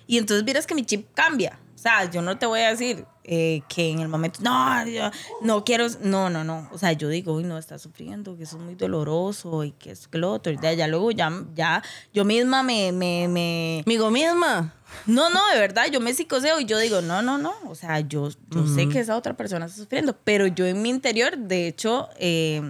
Y 0.07 0.17
entonces 0.17 0.43
vieras 0.45 0.67
que 0.67 0.75
mi 0.75 0.85
chip 0.85 1.07
cambia. 1.15 1.59
O 1.83 1.85
sea, 1.85 2.09
yo 2.09 2.23
no 2.23 2.39
te 2.39 2.47
voy 2.47 2.61
a 2.61 2.69
decir 2.69 3.05
eh, 3.25 3.63
que 3.69 3.91
en 3.91 3.99
el 3.99 4.07
momento, 4.07 4.39
no, 4.41 4.87
yo 4.87 5.11
no 5.41 5.65
quiero, 5.65 5.89
no, 6.01 6.31
no, 6.31 6.45
no. 6.45 6.69
O 6.71 6.79
sea, 6.79 6.93
yo 6.93 7.09
digo, 7.09 7.35
uy, 7.35 7.43
no, 7.43 7.59
está 7.59 7.77
sufriendo, 7.77 8.37
que 8.37 8.45
eso 8.45 8.57
es 8.57 8.63
muy 8.63 8.77
doloroso 8.77 9.65
y 9.65 9.73
que 9.73 9.91
es 9.91 10.07
que 10.07 10.17
lo 10.19 10.31
otro. 10.31 10.53
Y 10.53 10.59
ya, 10.61 10.87
luego, 10.87 11.11
ya, 11.11 11.33
ya, 11.57 11.83
yo 12.15 12.25
misma 12.25 12.63
me, 12.63 12.93
me, 12.93 13.27
me... 13.27 13.83
Migo 13.85 14.13
misma. 14.13 14.73
No, 15.07 15.29
no, 15.29 15.41
de 15.53 15.59
verdad, 15.59 15.87
yo 15.91 15.99
me 15.99 16.15
psicoseo 16.15 16.61
y 16.61 16.67
yo 16.67 16.79
digo, 16.79 17.01
no, 17.01 17.21
no, 17.21 17.37
no. 17.37 17.53
O 17.67 17.75
sea, 17.75 17.99
yo, 17.99 18.29
yo 18.51 18.67
sé 18.69 18.89
que 18.89 19.01
esa 19.01 19.17
otra 19.17 19.37
persona 19.37 19.67
está 19.67 19.79
sufriendo, 19.83 20.17
pero 20.23 20.47
yo 20.47 20.67
en 20.67 20.83
mi 20.83 20.91
interior, 20.91 21.37
de 21.37 21.67
hecho, 21.67 22.11
eh, 22.17 22.63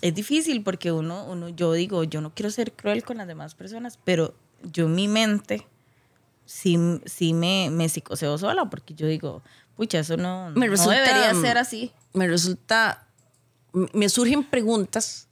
es 0.00 0.14
difícil 0.14 0.62
porque 0.62 0.92
uno, 0.92 1.24
uno, 1.24 1.48
yo 1.48 1.72
digo, 1.72 2.04
yo 2.04 2.20
no 2.20 2.32
quiero 2.32 2.52
ser 2.52 2.70
cruel 2.70 3.02
con 3.02 3.16
las 3.16 3.26
demás 3.26 3.56
personas, 3.56 3.98
pero 4.04 4.32
yo 4.62 4.86
en 4.86 4.94
mi 4.94 5.08
mente 5.08 5.66
sí, 6.46 6.78
sí 7.06 7.32
me, 7.32 7.70
me 7.70 7.88
psicoseo 7.88 8.38
sola 8.38 8.68
porque 8.70 8.94
yo 8.94 9.06
digo, 9.06 9.42
pucha, 9.76 9.98
eso 9.98 10.16
no, 10.16 10.50
me 10.54 10.68
debería 10.68 11.34
ser 11.34 11.58
así. 11.58 11.92
Me 12.12 12.28
resulta, 12.28 13.06
me 13.72 14.08
surgen 14.08 14.44
preguntas 14.44 15.28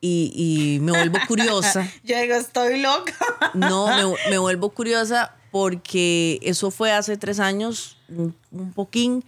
y, 0.00 0.78
me 0.82 0.92
vuelvo 0.92 1.18
curiosa. 1.28 1.90
yo 2.04 2.18
digo, 2.20 2.34
estoy 2.34 2.80
loca. 2.80 3.14
no, 3.54 4.14
me, 4.30 4.38
vuelvo 4.38 4.70
curiosa 4.70 5.34
porque 5.50 6.38
eso 6.42 6.70
fue 6.70 6.92
hace 6.92 7.16
tres 7.16 7.40
años, 7.40 7.98
un, 8.08 8.34
poquín, 8.74 9.24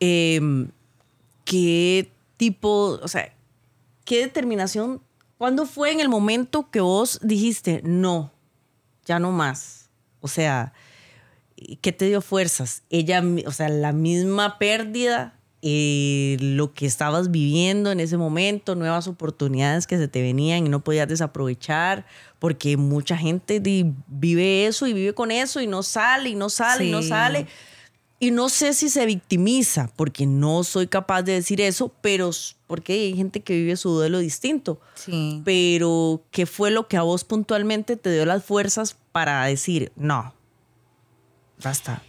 em, 0.00 0.70
qué 1.44 2.10
tipo, 2.36 2.98
o 3.02 3.08
sea, 3.08 3.32
qué 4.04 4.20
determinación, 4.20 5.02
¿cuándo 5.36 5.66
fue 5.66 5.92
en 5.92 6.00
el 6.00 6.08
momento 6.08 6.70
que 6.70 6.80
vos 6.80 7.20
dijiste, 7.22 7.82
no, 7.84 8.32
ya 9.04 9.18
no 9.18 9.32
más? 9.32 9.87
O 10.20 10.28
sea, 10.28 10.72
¿qué 11.80 11.92
te 11.92 12.06
dio 12.06 12.20
fuerzas? 12.20 12.82
Ella, 12.90 13.22
o 13.46 13.52
sea, 13.52 13.68
la 13.68 13.92
misma 13.92 14.58
pérdida, 14.58 15.34
eh, 15.62 16.36
lo 16.40 16.72
que 16.72 16.86
estabas 16.86 17.30
viviendo 17.30 17.90
en 17.90 18.00
ese 18.00 18.16
momento, 18.16 18.74
nuevas 18.74 19.08
oportunidades 19.08 19.86
que 19.86 19.98
se 19.98 20.08
te 20.08 20.22
venían 20.22 20.66
y 20.66 20.68
no 20.68 20.80
podías 20.80 21.08
desaprovechar, 21.08 22.06
porque 22.38 22.76
mucha 22.76 23.16
gente 23.16 23.60
vive 23.60 24.66
eso 24.66 24.86
y 24.86 24.92
vive 24.92 25.14
con 25.14 25.30
eso 25.30 25.60
y 25.60 25.66
no 25.66 25.82
sale 25.82 26.30
y 26.30 26.34
no 26.34 26.48
sale 26.48 26.84
y 26.84 26.90
no 26.90 27.02
sale. 27.02 27.46
Y 28.20 28.32
no 28.32 28.48
sé 28.48 28.74
si 28.74 28.88
se 28.88 29.06
victimiza, 29.06 29.92
porque 29.94 30.26
no 30.26 30.64
soy 30.64 30.88
capaz 30.88 31.22
de 31.22 31.34
decir 31.34 31.60
eso, 31.60 31.92
pero 32.00 32.30
porque 32.66 32.94
hay 32.94 33.16
gente 33.16 33.42
que 33.42 33.54
vive 33.54 33.76
su 33.76 33.90
duelo 33.90 34.18
distinto. 34.18 34.80
Sí. 34.94 35.40
Pero, 35.44 36.24
¿qué 36.32 36.44
fue 36.44 36.72
lo 36.72 36.88
que 36.88 36.96
a 36.96 37.02
vos 37.02 37.22
puntualmente 37.22 37.96
te 37.96 38.12
dio 38.12 38.26
las 38.26 38.44
fuerzas 38.44 38.96
para 39.18 39.46
decir, 39.46 39.90
no, 39.96 40.32
basta? 41.60 42.00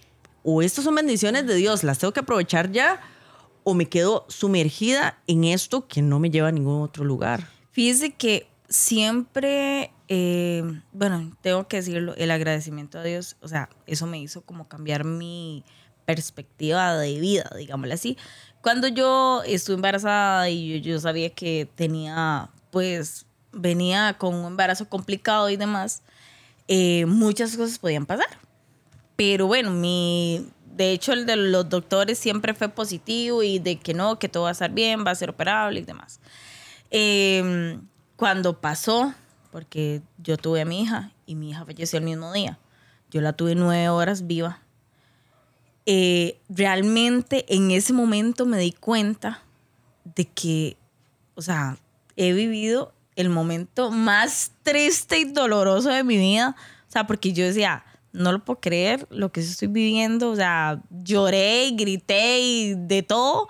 O 0.44 0.62
estas 0.62 0.84
son 0.84 0.94
bendiciones 0.94 1.48
de 1.48 1.56
Dios, 1.56 1.84
las 1.84 1.98
tengo 1.98 2.14
que 2.14 2.20
aprovechar 2.20 2.72
ya, 2.72 3.02
o 3.64 3.74
me 3.74 3.88
quedo 3.88 4.28
sumergida 4.30 5.18
en 5.26 5.44
esto 5.44 5.88
que 5.88 6.04
no 6.04 6.20
me 6.20 6.30
lleva 6.30 6.50
a 6.50 6.52
ningún 6.52 6.84
otro 6.84 7.04
lugar. 7.04 7.48
Fíjese 7.72 8.14
que 8.14 8.48
siempre, 8.68 9.92
eh, 10.08 10.64
bueno, 10.92 11.36
tengo 11.42 11.68
que 11.68 11.78
decirlo, 11.78 12.14
el 12.16 12.30
agradecimiento 12.30 13.00
a 13.00 13.04
Dios, 13.04 13.38
o 13.42 13.48
sea, 13.48 13.70
eso 13.88 14.06
me 14.06 14.20
hizo 14.20 14.42
como 14.42 14.68
cambiar 14.68 15.04
mi 15.04 15.66
perspectiva 16.06 16.96
de 16.96 17.20
vida, 17.20 17.50
digámoslo 17.58 17.96
así. 17.96 18.20
Cuando 18.62 18.88
yo 18.88 19.42
estuve 19.48 19.78
embarazada 19.78 20.48
y 20.52 20.80
yo, 20.82 21.00
sabía 21.00 21.32
que 21.32 21.68
tenía, 21.74 22.52
pues, 22.70 23.26
venía 23.52 24.16
con 24.20 24.36
un 24.36 24.46
embarazo 24.46 24.88
complicado 24.88 25.50
y 25.50 25.58
demás, 25.58 26.04
eh, 26.70 27.06
muchas 27.06 27.58
cosas 27.58 27.78
podían 27.80 28.06
pasar. 28.06 28.30
Pero 29.18 29.48
bueno, 29.48 29.72
mi, 29.72 30.48
de 30.78 30.94
hecho 30.94 31.12
el 31.12 31.26
de 31.26 31.36
los 31.36 31.68
doctores 31.68 32.18
siempre 32.18 32.54
fue 32.54 32.70
positivo 32.70 33.44
y 33.44 33.60
de 33.60 33.78
que 33.78 33.94
no, 33.94 34.18
que 34.20 34.30
todo 34.30 34.44
va 34.44 34.50
a 34.50 34.54
estar 34.54 34.72
bien, 34.72 35.04
va 35.06 35.12
a 35.12 35.16
ser 35.16 35.32
operable 35.32 35.82
y 35.82 35.84
demás. 35.84 36.22
Em, 36.90 37.82
cuando 38.16 38.62
pasó, 38.62 39.14
porque 39.52 40.02
yo 40.18 40.38
tuve 40.38 40.62
a 40.62 40.66
mi 40.66 40.84
hija 40.84 41.12
y 41.26 41.36
mi 41.36 41.50
hija 41.50 41.66
falleció 41.66 42.00
el 42.00 42.06
mismo 42.06 42.32
día, 42.32 42.58
yo 43.12 43.20
la 43.20 43.34
tuve 43.34 43.56
nueve 43.56 43.90
horas 43.90 44.26
viva 44.26 44.62
eh, 45.92 46.40
realmente 46.50 47.46
en 47.48 47.72
ese 47.72 47.94
momento 47.94 48.46
me 48.46 48.60
di 48.60 48.72
cuenta 48.74 49.42
de 50.04 50.26
que, 50.26 50.78
o 51.34 51.42
sea, 51.42 51.80
he 52.16 52.32
vivido 52.32 52.94
el 53.20 53.30
momento 53.30 53.92
más 53.92 54.52
triste 54.64 55.20
y 55.20 55.26
doloroso 55.26 55.90
de 55.90 56.06
mi 56.06 56.18
vida. 56.18 56.56
O 56.88 56.92
sea, 56.92 57.06
porque 57.06 57.34
yo 57.34 57.44
decía, 57.44 57.84
no 58.14 58.32
lo 58.32 58.44
puedo 58.46 58.62
creer 58.62 59.08
lo 59.10 59.32
que 59.34 59.42
estoy 59.42 59.68
viviendo. 59.68 60.32
O 60.32 60.36
sea, 60.38 60.82
lloré 60.90 61.66
y 61.66 61.76
grité 61.76 62.40
y 62.40 62.76
de 62.76 63.04
todo. 63.04 63.50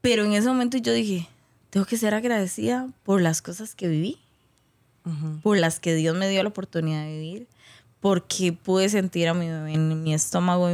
Pero 0.00 0.24
en 0.24 0.32
ese 0.32 0.48
momento 0.48 0.78
yo 0.78 0.92
dije, 0.92 1.28
tengo 1.70 1.86
que 1.86 1.96
ser 1.96 2.12
agradecida 2.12 2.88
por 3.04 3.20
las 3.20 3.40
cosas 3.40 3.76
que 3.76 3.86
viví, 3.86 4.18
por 5.42 5.56
las 5.58 5.78
que 5.78 5.94
Dios 5.94 6.16
me 6.16 6.28
dio 6.28 6.42
la 6.42 6.48
oportunidad 6.48 7.04
de 7.04 7.20
vivir 7.20 7.48
porque 8.06 8.52
pude 8.52 8.88
sentir 8.88 9.26
a 9.28 9.34
mi 9.34 9.48
bebé 9.48 9.72
en 9.72 10.02
mi 10.04 10.14
estómago. 10.14 10.68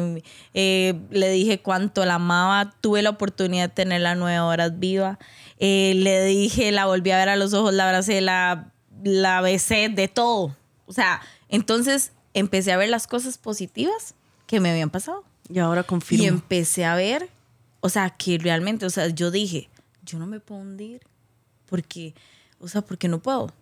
Eh, 0.53 1.01
le 1.11 1.31
dije 1.31 1.61
cuánto 1.61 2.05
la 2.05 2.17
amaba, 2.17 2.75
tuve 2.83 3.01
la 3.01 3.09
oportunidad 3.09 3.71
de 3.71 3.75
tenerla 3.75 4.15
nueve 4.15 4.39
horas 4.41 4.79
viva. 4.79 5.19
Eh, 5.65 5.95
le 5.95 6.25
dije, 6.25 6.73
la 6.73 6.87
volví 6.87 7.13
a 7.13 7.19
ver 7.19 7.29
a 7.29 7.37
los 7.37 7.53
ojos, 7.55 7.73
la 7.73 7.87
abracé, 7.87 8.21
la, 8.21 8.73
la 9.05 9.41
besé, 9.41 9.89
de 9.89 10.09
todo. 10.09 10.57
O 10.87 10.93
sea, 10.93 11.23
entonces 11.49 12.11
empecé 12.35 12.73
a 12.73 12.77
ver 12.77 12.89
las 12.89 13.07
cosas 13.07 13.39
positivas 13.39 14.15
que 14.47 14.59
me 14.59 14.71
habían 14.71 14.91
pasado. 14.91 15.25
Y 15.49 15.61
ahora 15.61 15.85
confirmo. 15.85 16.25
Y 16.25 16.27
empecé 16.27 16.85
a 16.85 16.97
ver, 16.97 17.29
o 17.81 17.89
sea, 17.89 18.11
que 18.11 18.39
realmente, 18.39 18.87
o 18.87 18.91
sea, 18.91 19.07
yo 19.09 19.31
dije, 19.31 19.69
yo 20.05 20.19
no 20.19 20.27
me 20.27 20.41
puedo 20.41 20.61
hundir 20.61 21.03
porque, 21.67 22.15
o 22.59 22.67
sea, 22.67 22.83
porque 22.83 23.07
no 23.07 23.21
puedo 23.21 23.53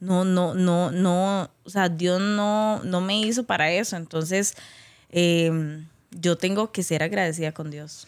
no, 0.00 0.24
no, 0.24 0.54
no, 0.54 0.90
no, 0.90 1.50
o 1.64 1.70
sea, 1.70 1.88
Dios 1.88 2.20
no, 2.20 2.82
no 2.84 3.00
me 3.00 3.20
hizo 3.20 3.44
para 3.44 3.70
eso. 3.70 3.96
Entonces, 3.96 4.54
em, 5.10 5.86
yo 6.10 6.36
tengo 6.36 6.70
que 6.72 6.82
ser 6.82 7.02
agradecida 7.02 7.52
con 7.52 7.70
Dios. 7.70 8.06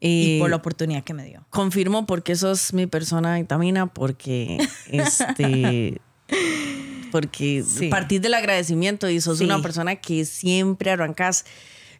Y 0.00 0.38
por 0.38 0.50
la 0.50 0.56
oportunidad 0.56 1.04
que 1.04 1.14
me 1.14 1.24
dio. 1.24 1.44
Confirmo 1.50 2.06
porque 2.06 2.36
sos 2.36 2.72
mi 2.72 2.86
persona 2.86 3.36
vitamina, 3.36 3.86
porque 3.86 4.58
este. 4.90 6.00
porque 7.10 7.64
partir 7.90 8.20
del 8.20 8.34
agradecimiento 8.34 9.08
y 9.08 9.20
sos 9.20 9.40
una 9.40 9.60
persona 9.62 9.96
que 9.96 10.24
siempre 10.24 10.90
arrancas. 10.90 11.44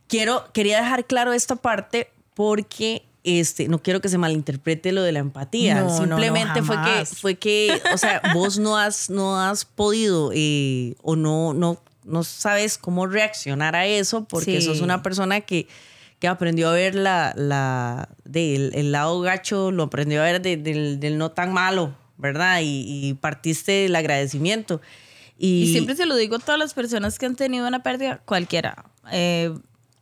Quiero, 0.06 0.50
quería 0.54 0.80
dejar 0.80 1.06
claro 1.06 1.34
esta 1.34 1.56
parte 1.56 2.10
porque 2.34 3.04
este, 3.24 3.68
no 3.68 3.82
quiero 3.82 4.00
que 4.00 4.08
se 4.08 4.16
malinterprete 4.16 4.92
lo 4.92 5.02
de 5.02 5.12
la 5.12 5.18
empatía. 5.18 5.88
Simplemente 5.90 6.62
fue 6.62 6.76
que, 6.76 7.06
fue 7.06 7.34
que, 7.34 7.82
o 7.92 7.98
sea, 7.98 8.22
vos 8.34 8.58
no 8.58 8.78
has, 8.78 9.10
no 9.10 9.38
has 9.38 9.64
podido 9.64 10.30
eh, 10.34 10.94
o 11.02 11.16
no, 11.16 11.52
no, 11.52 11.82
no 12.04 12.24
sabes 12.24 12.78
cómo 12.78 13.06
reaccionar 13.06 13.76
a 13.76 13.86
eso 13.86 14.24
porque 14.24 14.62
sos 14.62 14.80
una 14.80 15.02
persona 15.02 15.40
que, 15.42 15.68
que 16.18 16.28
aprendió 16.28 16.68
a 16.68 16.72
ver 16.72 16.94
la, 16.94 17.32
la 17.36 18.08
del 18.24 18.72
el 18.74 18.92
lado 18.92 19.20
gacho, 19.20 19.70
lo 19.70 19.84
aprendió 19.84 20.20
a 20.20 20.24
ver 20.24 20.42
del, 20.42 21.18
no 21.18 21.30
tan 21.30 21.52
malo, 21.52 21.94
¿verdad? 22.16 22.60
Y, 22.62 23.14
partiste 23.20 23.72
del 23.72 23.96
agradecimiento. 23.96 24.80
Y, 25.38 25.70
siempre 25.72 25.94
se 25.94 26.06
lo 26.06 26.16
digo 26.16 26.36
a 26.36 26.38
todas 26.40 26.58
las 26.58 26.74
personas 26.74 27.18
que 27.18 27.26
han 27.26 27.36
tenido 27.36 27.68
una 27.68 27.82
pérdida, 27.82 28.20
cualquiera. 28.24 28.84
Eh, 29.12 29.56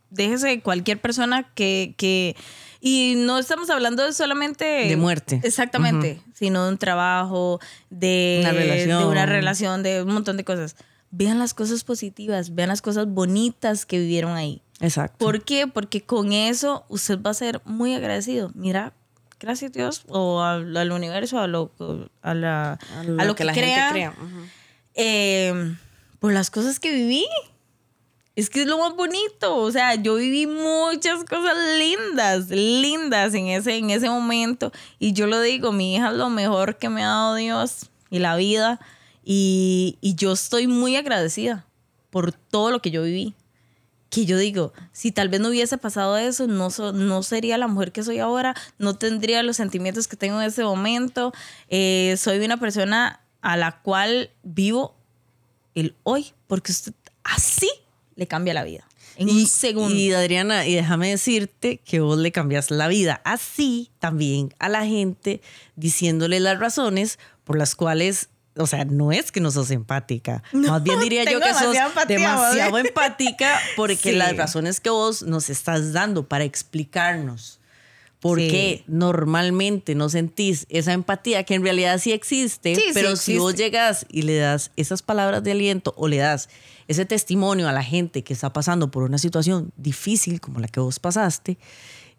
déjese 0.09 0.61
cualquier 0.61 0.99
persona 0.99 1.51
que, 1.53 1.93
que 1.97 2.35
y 2.79 3.15
no 3.17 3.37
estamos 3.39 3.69
hablando 3.69 4.03
de 4.05 4.13
solamente... 4.13 4.65
De 4.65 4.95
muerte. 4.97 5.41
Exactamente, 5.43 6.21
sino 6.33 6.65
de 6.65 6.71
un 6.71 6.77
trabajo, 6.77 7.59
de 7.89 8.39
una, 8.41 8.51
relación. 8.51 8.99
de 8.99 9.07
una 9.07 9.25
relación, 9.25 9.83
de 9.83 10.03
un 10.03 10.13
montón 10.13 10.37
de 10.37 10.43
cosas. 10.43 10.75
Vean 11.09 11.39
las 11.39 11.53
cosas 11.53 11.83
positivas, 11.83 12.53
vean 12.53 12.69
las 12.69 12.81
cosas 12.81 13.07
bonitas 13.07 13.85
que 13.85 13.99
vivieron 13.99 14.33
ahí. 14.33 14.61
Exacto. 14.79 15.17
¿Por 15.17 15.43
qué? 15.43 15.67
Porque 15.67 16.01
con 16.01 16.33
eso 16.33 16.85
usted 16.89 17.19
va 17.21 17.31
a 17.31 17.33
ser 17.33 17.61
muy 17.65 17.93
agradecido. 17.93 18.51
Mira, 18.53 18.93
gracias 19.39 19.71
a 19.71 19.73
Dios 19.73 20.03
o 20.07 20.41
al, 20.41 20.91
universo, 20.91 21.39
a 21.39 21.47
lo, 21.47 21.71
a 22.21 22.33
la, 22.33 22.79
a 22.97 23.03
lo, 23.25 23.35
que, 23.35 23.43
la 23.43 23.53
gente 23.53 23.81
crea. 23.91 24.13
Eh, 24.93 25.75
por 26.19 26.33
las 26.33 26.49
cosas 26.49 26.79
que 26.79 26.91
viví. 26.91 27.25
Es 28.35 28.51
que 28.51 28.61
es 28.61 28.67
lo 28.67 28.77
más 28.77 28.95
bonito. 28.95 29.55
O 29.55 29.71
sea, 29.71 29.95
yo 29.95 30.15
viví 30.15 30.45
muchas 30.45 31.23
cosas 31.23 31.57
lindas, 31.79 32.49
lindas 32.49 33.33
en 33.33 33.47
ese, 33.47 33.77
en 33.77 33.89
ese 33.89 34.09
momento. 34.09 34.71
Y 34.99 35.13
yo 35.13 35.25
lo 35.25 35.41
digo, 35.41 35.71
mi 35.71 35.95
hija 35.95 36.09
es 36.09 36.13
lo 36.13 36.29
mejor 36.29 36.77
que 36.77 36.89
me 36.89 37.03
ha 37.03 37.07
dado 37.07 37.35
Dios 37.35 37.89
y 38.11 38.19
la 38.19 38.35
vida. 38.35 38.79
Y, 39.23 39.97
yo 40.01 40.33
estoy 40.33 40.67
muy 40.67 40.95
agradecida 40.95 41.65
por 42.11 42.31
todo 42.31 42.71
lo 42.71 42.79
que 42.79 42.91
yo 42.91 43.01
viví. 43.03 43.33
Que 44.09 44.25
yo 44.25 44.37
digo, 44.37 44.73
si 44.93 45.11
tal 45.11 45.29
vez 45.29 45.41
no 45.41 45.49
hubiese 45.49 45.77
pasado 45.77 46.17
eso, 46.17 46.47
no, 46.47 46.69
no 46.93 47.23
sería 47.23 47.57
la 47.57 47.67
mujer 47.67 47.91
que 47.91 48.03
soy 48.03 48.19
ahora, 48.19 48.55
no 48.77 48.95
tendría 48.95 49.43
los 49.43 49.57
sentimientos 49.57 50.07
que 50.07 50.15
tengo 50.15 50.41
en 50.41 50.47
ese 50.47 50.63
momento. 50.63 51.33
Eh, 51.67 52.15
soy 52.17 52.39
una 52.39 52.57
persona 52.57 53.21
a 53.41 53.57
la 53.57 53.81
cual 53.81 54.31
vivo 54.43 54.95
el 55.75 55.95
hoy, 56.03 56.33
porque 56.47 56.71
usted 56.71 56.93
así 57.23 57.69
le 58.15 58.27
cambia 58.27 58.53
la 58.53 58.63
vida. 58.63 58.87
En 59.17 59.29
un 59.29 59.47
segundo. 59.47 59.95
Y 59.95 60.13
Adriana, 60.13 60.67
y 60.67 60.75
déjame 60.75 61.09
decirte 61.09 61.77
que 61.77 61.99
vos 61.99 62.17
le 62.17 62.31
cambias 62.31 62.69
la 62.69 62.87
vida 62.87 63.21
así 63.25 63.89
también 63.99 64.53
a 64.59 64.69
la 64.69 64.85
gente, 64.85 65.41
diciéndole 65.75 66.39
las 66.39 66.59
razones 66.59 67.17
por 67.43 67.57
las 67.57 67.75
cuales 67.75 68.29
o 68.57 68.67
sea, 68.67 68.85
no 68.85 69.11
es 69.11 69.31
que 69.31 69.39
no 69.39 69.51
sos 69.51 69.71
empática. 69.71 70.43
Más 70.51 70.83
bien 70.83 70.99
diría 70.99 71.23
yo 71.23 71.39
que 71.39 71.53
sos 71.53 71.75
demasiado 72.07 72.77
empática 72.77 73.59
porque 73.75 74.13
las 74.13 74.35
razones 74.35 74.79
que 74.79 74.89
vos 74.89 75.23
nos 75.23 75.49
estás 75.49 75.93
dando 75.93 76.27
para 76.27 76.43
explicarnos 76.43 77.59
por 78.19 78.39
qué 78.39 78.83
normalmente 78.87 79.93
no 79.95 80.09
sentís 80.09 80.65
esa 80.69 80.93
empatía 80.93 81.43
que 81.43 81.53
en 81.53 81.63
realidad 81.63 81.99
sí 81.99 82.11
existe, 82.11 82.75
pero 82.93 83.15
si 83.15 83.37
vos 83.37 83.55
llegas 83.55 84.05
y 84.09 84.23
le 84.23 84.37
das 84.37 84.71
esas 84.75 85.01
palabras 85.01 85.43
de 85.43 85.51
aliento 85.51 85.93
o 85.97 86.07
le 86.07 86.17
das 86.17 86.49
ese 86.87 87.05
testimonio 87.05 87.67
a 87.67 87.71
la 87.71 87.83
gente 87.83 88.23
que 88.23 88.33
está 88.33 88.51
pasando 88.53 88.89
por 88.89 89.03
una 89.03 89.17
situación 89.17 89.71
difícil 89.77 90.41
como 90.41 90.59
la 90.59 90.67
que 90.67 90.79
vos 90.79 90.99
pasaste, 90.99 91.57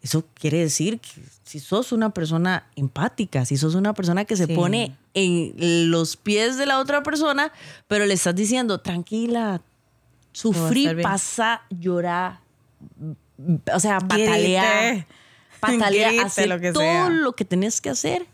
eso 0.01 0.23
quiere 0.33 0.59
decir 0.59 0.99
que 0.99 1.09
si 1.43 1.59
sos 1.59 1.91
una 1.91 2.11
persona 2.11 2.67
empática, 2.75 3.45
si 3.45 3.57
sos 3.57 3.75
una 3.75 3.93
persona 3.93 4.25
que 4.25 4.35
se 4.37 4.47
pone 4.47 4.95
en 5.13 5.91
los 5.91 6.15
pies 6.15 6.57
de 6.57 6.65
la 6.65 6.79
otra 6.79 7.03
persona, 7.03 7.51
pero 7.87 8.05
le 8.05 8.13
estás 8.13 8.35
diciendo, 8.35 8.79
tranquila, 8.79 9.61
sufrí, 10.31 10.87
pasa, 11.01 11.63
llorar, 11.69 12.39
o 13.73 13.79
sea, 13.79 13.99
patalear. 13.99 15.05
patalea, 15.59 16.07
Grite, 16.09 16.23
hace 16.23 16.47
lo 16.47 16.59
que 16.59 16.71
todo 16.71 16.83
sea. 16.83 17.09
lo 17.09 17.33
que 17.33 17.43
tenés 17.43 17.81
que 17.81 17.89
hacer, 17.89 18.25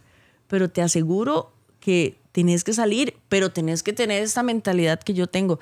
pero 0.47 0.69
te 0.69 0.81
aseguro 0.83 1.51
que 1.79 2.17
tenés 2.31 2.63
que 2.63 2.73
salir, 2.73 3.17
pero 3.29 3.51
tenés 3.51 3.81
que 3.81 3.93
tener 3.93 4.21
esta 4.21 4.43
mentalidad 4.43 4.99
que 5.01 5.13
yo 5.15 5.25
tengo. 5.25 5.59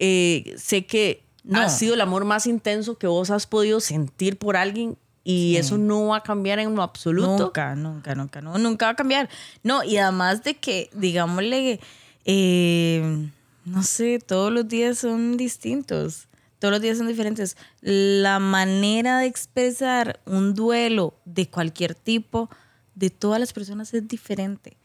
Eh, 0.00 0.54
sé 0.56 0.86
que 0.86 1.22
No. 1.44 1.60
ha 1.60 1.68
sido 1.68 1.94
el 1.94 2.00
amor 2.00 2.24
más 2.24 2.46
intenso 2.48 2.98
que 2.98 3.06
vos 3.06 3.30
has 3.30 3.46
podido 3.46 3.78
sentir 3.80 4.36
por 4.38 4.56
alguien 4.56 4.96
y 5.24 5.56
eso 5.56 5.78
no 5.78 6.08
va 6.08 6.18
a 6.18 6.22
cambiar 6.22 6.58
en 6.58 6.74
lo 6.74 6.82
absoluto. 6.82 7.44
Nunca, 7.44 7.74
nunca, 7.74 8.14
nunca, 8.14 8.42
no, 8.42 8.58
nunca 8.58 8.86
va 8.86 8.92
a 8.92 8.96
cambiar. 8.96 9.30
No, 9.62 9.82
y 9.82 9.96
además 9.96 10.44
de 10.44 10.54
que, 10.54 10.90
digámosle, 10.92 11.80
eh, 12.26 13.30
no 13.64 13.82
sé, 13.82 14.18
todos 14.18 14.52
los 14.52 14.68
días 14.68 14.98
son 14.98 15.38
distintos. 15.38 16.28
Todos 16.58 16.72
los 16.72 16.82
días 16.82 16.98
son 16.98 17.08
diferentes. 17.08 17.56
La 17.80 18.38
manera 18.38 19.18
de 19.18 19.26
expresar 19.26 20.20
un 20.26 20.54
duelo 20.54 21.14
de 21.24 21.48
cualquier 21.48 21.94
tipo 21.94 22.50
de 22.94 23.08
todas 23.08 23.40
las 23.40 23.54
personas 23.54 23.94
es 23.94 24.06
diferente. 24.06 24.76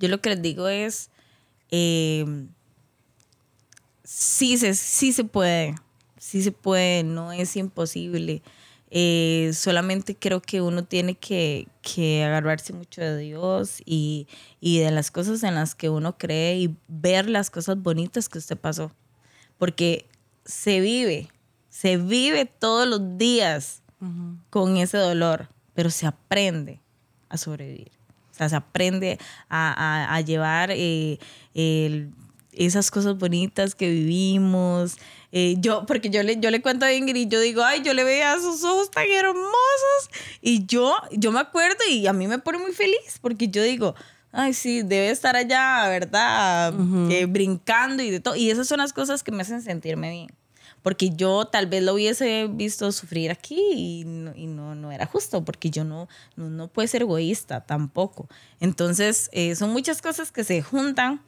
Yo 0.00 0.08
lo 0.08 0.20
que 0.20 0.30
les 0.30 0.42
digo 0.42 0.66
es, 0.66 1.10
eh, 1.70 2.46
sí, 4.02 4.58
se, 4.58 4.74
sí 4.74 5.12
se 5.12 5.22
puede, 5.22 5.76
sí 6.18 6.42
se 6.42 6.50
puede, 6.50 7.04
no 7.04 7.30
es 7.32 7.56
imposible. 7.56 8.42
Eh, 8.90 9.50
solamente 9.54 10.14
creo 10.14 10.40
que 10.40 10.60
uno 10.60 10.84
tiene 10.84 11.14
que, 11.16 11.66
que 11.82 12.22
agarrarse 12.24 12.72
mucho 12.72 13.00
de 13.00 13.16
Dios 13.18 13.82
y, 13.84 14.28
y 14.60 14.78
de 14.78 14.90
las 14.92 15.10
cosas 15.10 15.42
en 15.42 15.54
las 15.56 15.74
que 15.74 15.88
uno 15.88 16.16
cree 16.16 16.58
y 16.60 16.76
ver 16.86 17.28
las 17.28 17.50
cosas 17.50 17.82
bonitas 17.82 18.28
que 18.28 18.38
usted 18.38 18.56
pasó. 18.56 18.92
Porque 19.58 20.06
se 20.44 20.80
vive, 20.80 21.28
se 21.70 21.96
vive 21.96 22.44
todos 22.46 22.86
los 22.86 23.18
días 23.18 23.82
con 24.50 24.76
ese 24.76 24.98
dolor, 24.98 25.48
pero 25.74 25.88
se 25.90 26.06
aprende 26.06 26.80
a 27.30 27.38
sobrevivir. 27.38 27.90
O 28.30 28.34
sea, 28.36 28.48
se 28.48 28.56
aprende 28.56 29.18
a, 29.48 29.72
a- 29.72 30.14
a 30.14 30.20
llevar 30.20 30.70
eh, 30.72 31.18
el- 31.54 32.12
esas 32.52 32.90
cosas 32.90 33.16
bonitas 33.16 33.74
que 33.74 33.88
vivimos. 33.90 34.98
Eh, 35.36 35.56
yo, 35.58 35.84
porque 35.84 36.10
yo 36.10 36.22
le, 36.22 36.38
yo 36.38 36.48
le 36.52 36.62
cuento 36.62 36.84
a 36.84 36.92
Ingrid, 36.92 37.28
yo 37.28 37.40
digo, 37.40 37.64
ay, 37.64 37.82
yo 37.82 37.92
le 37.92 38.04
veía 38.04 38.38
sus 38.38 38.62
ojos 38.62 38.88
tan 38.92 39.10
hermosos. 39.10 39.50
Y 40.40 40.64
yo, 40.64 40.94
yo 41.10 41.32
me 41.32 41.40
acuerdo 41.40 41.78
y 41.90 42.06
a 42.06 42.12
mí 42.12 42.28
me 42.28 42.38
pone 42.38 42.58
muy 42.58 42.72
feliz, 42.72 43.18
porque 43.20 43.48
yo 43.48 43.60
digo, 43.64 43.96
ay, 44.30 44.54
sí, 44.54 44.82
debe 44.82 45.10
estar 45.10 45.34
allá, 45.34 45.88
¿verdad? 45.88 46.72
Eh, 47.10 47.26
brincando 47.26 48.04
y 48.04 48.10
de 48.10 48.20
todo. 48.20 48.36
Y 48.36 48.48
esas 48.52 48.68
son 48.68 48.78
las 48.78 48.92
cosas 48.92 49.24
que 49.24 49.32
me 49.32 49.42
hacen 49.42 49.60
sentirme 49.60 50.08
bien. 50.12 50.28
Porque 50.82 51.10
yo 51.10 51.46
tal 51.46 51.66
vez 51.66 51.82
lo 51.82 51.94
hubiese 51.94 52.46
visto 52.46 52.92
sufrir 52.92 53.32
aquí 53.32 53.58
y 53.74 54.04
no, 54.04 54.36
y 54.36 54.46
no, 54.46 54.76
no 54.76 54.92
era 54.92 55.06
justo, 55.06 55.44
porque 55.44 55.68
yo 55.68 55.82
no, 55.82 56.06
no, 56.36 56.48
no 56.48 56.68
puedo 56.68 56.86
ser 56.86 57.02
egoísta 57.02 57.66
tampoco. 57.66 58.28
Entonces, 58.60 59.30
eh, 59.32 59.56
son 59.56 59.70
muchas 59.70 60.00
cosas 60.00 60.30
que 60.30 60.44
se 60.44 60.62
juntan, 60.62 61.22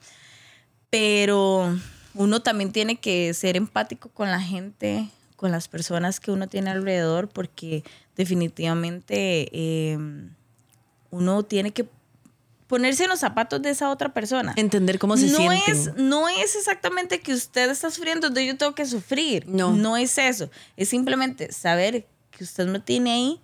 pero 0.90 1.76
uno 2.16 2.40
también 2.40 2.72
tiene 2.72 2.96
que 2.96 3.32
ser 3.34 3.56
empático 3.56 4.08
con 4.08 4.30
la 4.30 4.40
gente, 4.40 5.08
con 5.36 5.50
las 5.50 5.68
personas 5.68 6.20
que 6.20 6.30
uno 6.30 6.48
tiene 6.48 6.70
alrededor, 6.70 7.28
porque 7.28 7.84
definitivamente 8.16 9.48
eh, 9.52 9.98
uno 11.10 11.42
tiene 11.42 11.72
que 11.72 11.88
ponerse 12.66 13.04
en 13.04 13.10
los 13.10 13.20
zapatos 13.20 13.62
de 13.62 13.70
esa 13.70 13.90
otra 13.90 14.12
persona. 14.12 14.52
Entender 14.56 14.98
cómo 14.98 15.16
se 15.16 15.28
no. 15.28 15.52
Es, 15.52 15.94
no 15.96 16.28
es 16.28 16.56
exactamente 16.56 17.20
que 17.20 17.32
usted 17.32 17.70
está 17.70 17.90
sufriendo, 17.90 18.26
entonces 18.26 18.52
yo 18.52 18.56
tengo 18.56 18.74
que 18.74 18.86
sufrir. 18.86 19.46
No. 19.46 19.72
No 19.72 19.96
es 19.96 20.18
eso. 20.18 20.50
Es 20.76 20.88
simplemente 20.88 21.52
saber 21.52 22.06
que 22.30 22.44
usted 22.44 22.66
me 22.66 22.80
tiene 22.80 23.12
ahí 23.12 23.40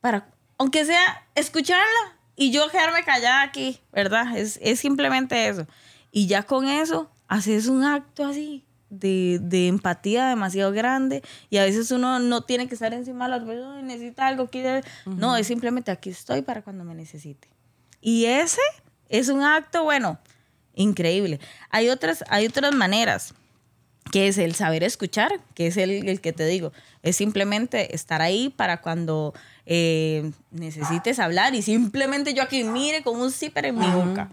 para, 0.00 0.28
aunque 0.58 0.84
sea, 0.84 1.26
escucharla 1.34 2.18
y 2.36 2.50
yo 2.50 2.68
quedarme 2.70 3.04
callada 3.04 3.42
aquí, 3.42 3.80
¿verdad? 3.92 4.36
Es, 4.36 4.58
es 4.62 4.80
simplemente 4.80 5.48
eso. 5.48 5.66
Y 6.10 6.26
ya 6.26 6.42
con 6.42 6.66
eso, 6.66 7.10
haces 7.28 7.66
un 7.68 7.84
acto 7.84 8.24
así 8.24 8.64
de, 8.90 9.38
de 9.42 9.68
empatía 9.68 10.26
demasiado 10.28 10.70
grande 10.72 11.22
y 11.48 11.56
a 11.56 11.64
veces 11.64 11.90
uno 11.90 12.18
no 12.18 12.42
tiene 12.42 12.68
que 12.68 12.74
estar 12.74 12.92
encima 12.92 13.24
de 13.24 13.30
las 13.30 13.44
personas, 13.44 13.76
"Ay, 13.78 13.82
necesita 13.84 14.26
algo, 14.26 14.48
quiere... 14.48 14.82
No, 15.06 15.36
es 15.36 15.46
simplemente 15.46 15.90
aquí 15.90 16.10
estoy 16.10 16.42
para 16.42 16.62
cuando 16.62 16.84
me 16.84 16.94
necesite. 16.94 17.48
Y 18.00 18.26
ese 18.26 18.60
es 19.08 19.28
un 19.28 19.42
acto, 19.42 19.84
bueno, 19.84 20.18
increíble. 20.74 21.40
Hay 21.70 21.88
otras, 21.88 22.24
hay 22.28 22.46
otras 22.46 22.74
maneras, 22.74 23.34
que 24.10 24.28
es 24.28 24.38
el 24.38 24.54
saber 24.54 24.82
escuchar, 24.82 25.40
que 25.54 25.68
es 25.68 25.76
el, 25.76 26.08
el 26.08 26.20
que 26.20 26.32
te 26.32 26.44
digo, 26.46 26.72
es 27.02 27.16
simplemente 27.16 27.94
estar 27.94 28.20
ahí 28.20 28.48
para 28.50 28.80
cuando 28.80 29.32
eh, 29.64 30.32
necesites 30.50 31.18
hablar 31.18 31.54
y 31.54 31.62
simplemente 31.62 32.34
yo 32.34 32.42
aquí 32.42 32.64
mire 32.64 33.02
con 33.02 33.20
un 33.20 33.30
zipper 33.30 33.66
en 33.66 33.78
mi 33.78 33.86
boca. 33.88 34.28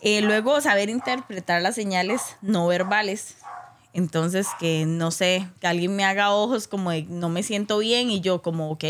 Eh, 0.00 0.20
luego 0.22 0.60
saber 0.60 0.88
interpretar 0.88 1.60
las 1.60 1.74
señales 1.74 2.20
no 2.40 2.66
verbales. 2.66 3.36
Entonces, 3.92 4.46
que 4.60 4.84
no 4.86 5.10
sé, 5.10 5.48
que 5.60 5.66
alguien 5.66 5.96
me 5.96 6.04
haga 6.04 6.30
ojos 6.32 6.68
como 6.68 6.92
de 6.92 7.02
no 7.08 7.28
me 7.28 7.42
siento 7.42 7.78
bien 7.78 8.08
y 8.08 8.20
yo 8.20 8.40
como, 8.40 8.70
ok, 8.70 8.84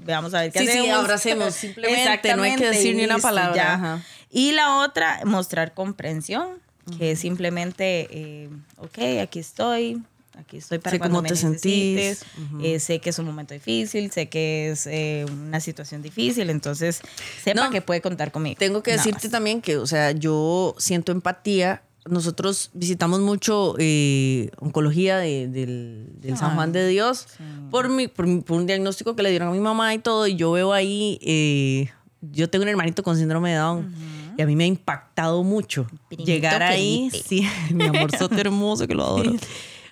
veamos 0.00 0.32
a 0.32 0.40
ver 0.40 0.50
qué 0.52 0.60
Sí, 0.60 0.66
sí, 0.66 0.78
hacemos. 0.78 0.98
abracemos, 0.98 1.54
simplemente, 1.54 2.34
no 2.34 2.42
hay 2.42 2.56
que 2.56 2.70
decir 2.70 2.96
ni 2.96 3.04
una 3.04 3.18
palabra, 3.18 3.74
ajá. 3.74 4.02
Y 4.30 4.52
la 4.52 4.78
otra, 4.78 5.20
mostrar 5.24 5.74
comprensión, 5.74 6.58
que 6.98 7.12
es 7.12 7.18
simplemente, 7.20 8.08
eh, 8.10 8.48
ok, 8.78 9.20
aquí 9.22 9.38
estoy, 9.38 10.02
aquí 10.38 10.58
estoy 10.58 10.78
para 10.78 10.92
Sé 10.92 10.98
cuando 10.98 11.16
cómo 11.18 11.22
me 11.22 11.28
te 11.28 11.34
necesites. 11.34 12.18
sentís. 12.18 12.64
Eh, 12.64 12.78
sé 12.80 13.00
que 13.00 13.10
es 13.10 13.18
un 13.18 13.26
momento 13.26 13.54
difícil, 13.54 14.10
sé 14.12 14.28
que 14.28 14.70
es 14.70 14.86
eh, 14.86 15.26
una 15.30 15.60
situación 15.60 16.02
difícil, 16.02 16.48
entonces 16.50 17.00
sepa 17.42 17.64
No, 17.64 17.70
que 17.70 17.82
puede 17.82 18.00
contar 18.00 18.30
conmigo. 18.32 18.56
Tengo 18.58 18.82
que 18.82 18.92
Nada 18.92 19.02
decirte 19.02 19.26
más. 19.28 19.32
también 19.32 19.60
que, 19.62 19.76
o 19.78 19.86
sea, 19.86 20.12
yo 20.12 20.74
siento 20.78 21.12
empatía. 21.12 21.82
Nosotros 22.08 22.70
visitamos 22.72 23.18
mucho 23.18 23.74
eh, 23.80 24.50
oncología 24.60 25.18
de- 25.18 25.48
del, 25.48 26.06
del 26.20 26.36
San 26.36 26.54
Juan 26.54 26.70
de 26.70 26.86
Dios 26.86 27.26
por, 27.72 27.88
mi, 27.88 28.06
por, 28.06 28.28
mi- 28.28 28.42
por 28.42 28.58
un 28.58 28.66
diagnóstico 28.66 29.16
que 29.16 29.24
le 29.24 29.30
dieron 29.30 29.48
a 29.48 29.50
mi 29.50 29.58
mamá 29.58 29.92
y 29.92 29.98
todo. 29.98 30.28
Y 30.28 30.36
yo 30.36 30.52
veo 30.52 30.72
ahí, 30.72 31.18
eh, 31.22 31.90
yo 32.20 32.48
tengo 32.48 32.62
un 32.62 32.68
hermanito 32.68 33.02
con 33.02 33.16
síndrome 33.16 33.50
de 33.50 33.56
Down 33.56 33.92
y 34.36 34.42
a 34.42 34.46
mí 34.46 34.56
me 34.56 34.64
ha 34.64 34.66
impactado 34.66 35.42
mucho 35.42 35.86
llegar 36.10 36.62
ahí. 36.62 37.10
Sí, 37.26 37.46
mi 37.70 37.84
amorzote 37.86 38.40
hermoso 38.40 38.86
que 38.86 38.94
lo 38.94 39.04
adoro. 39.04 39.32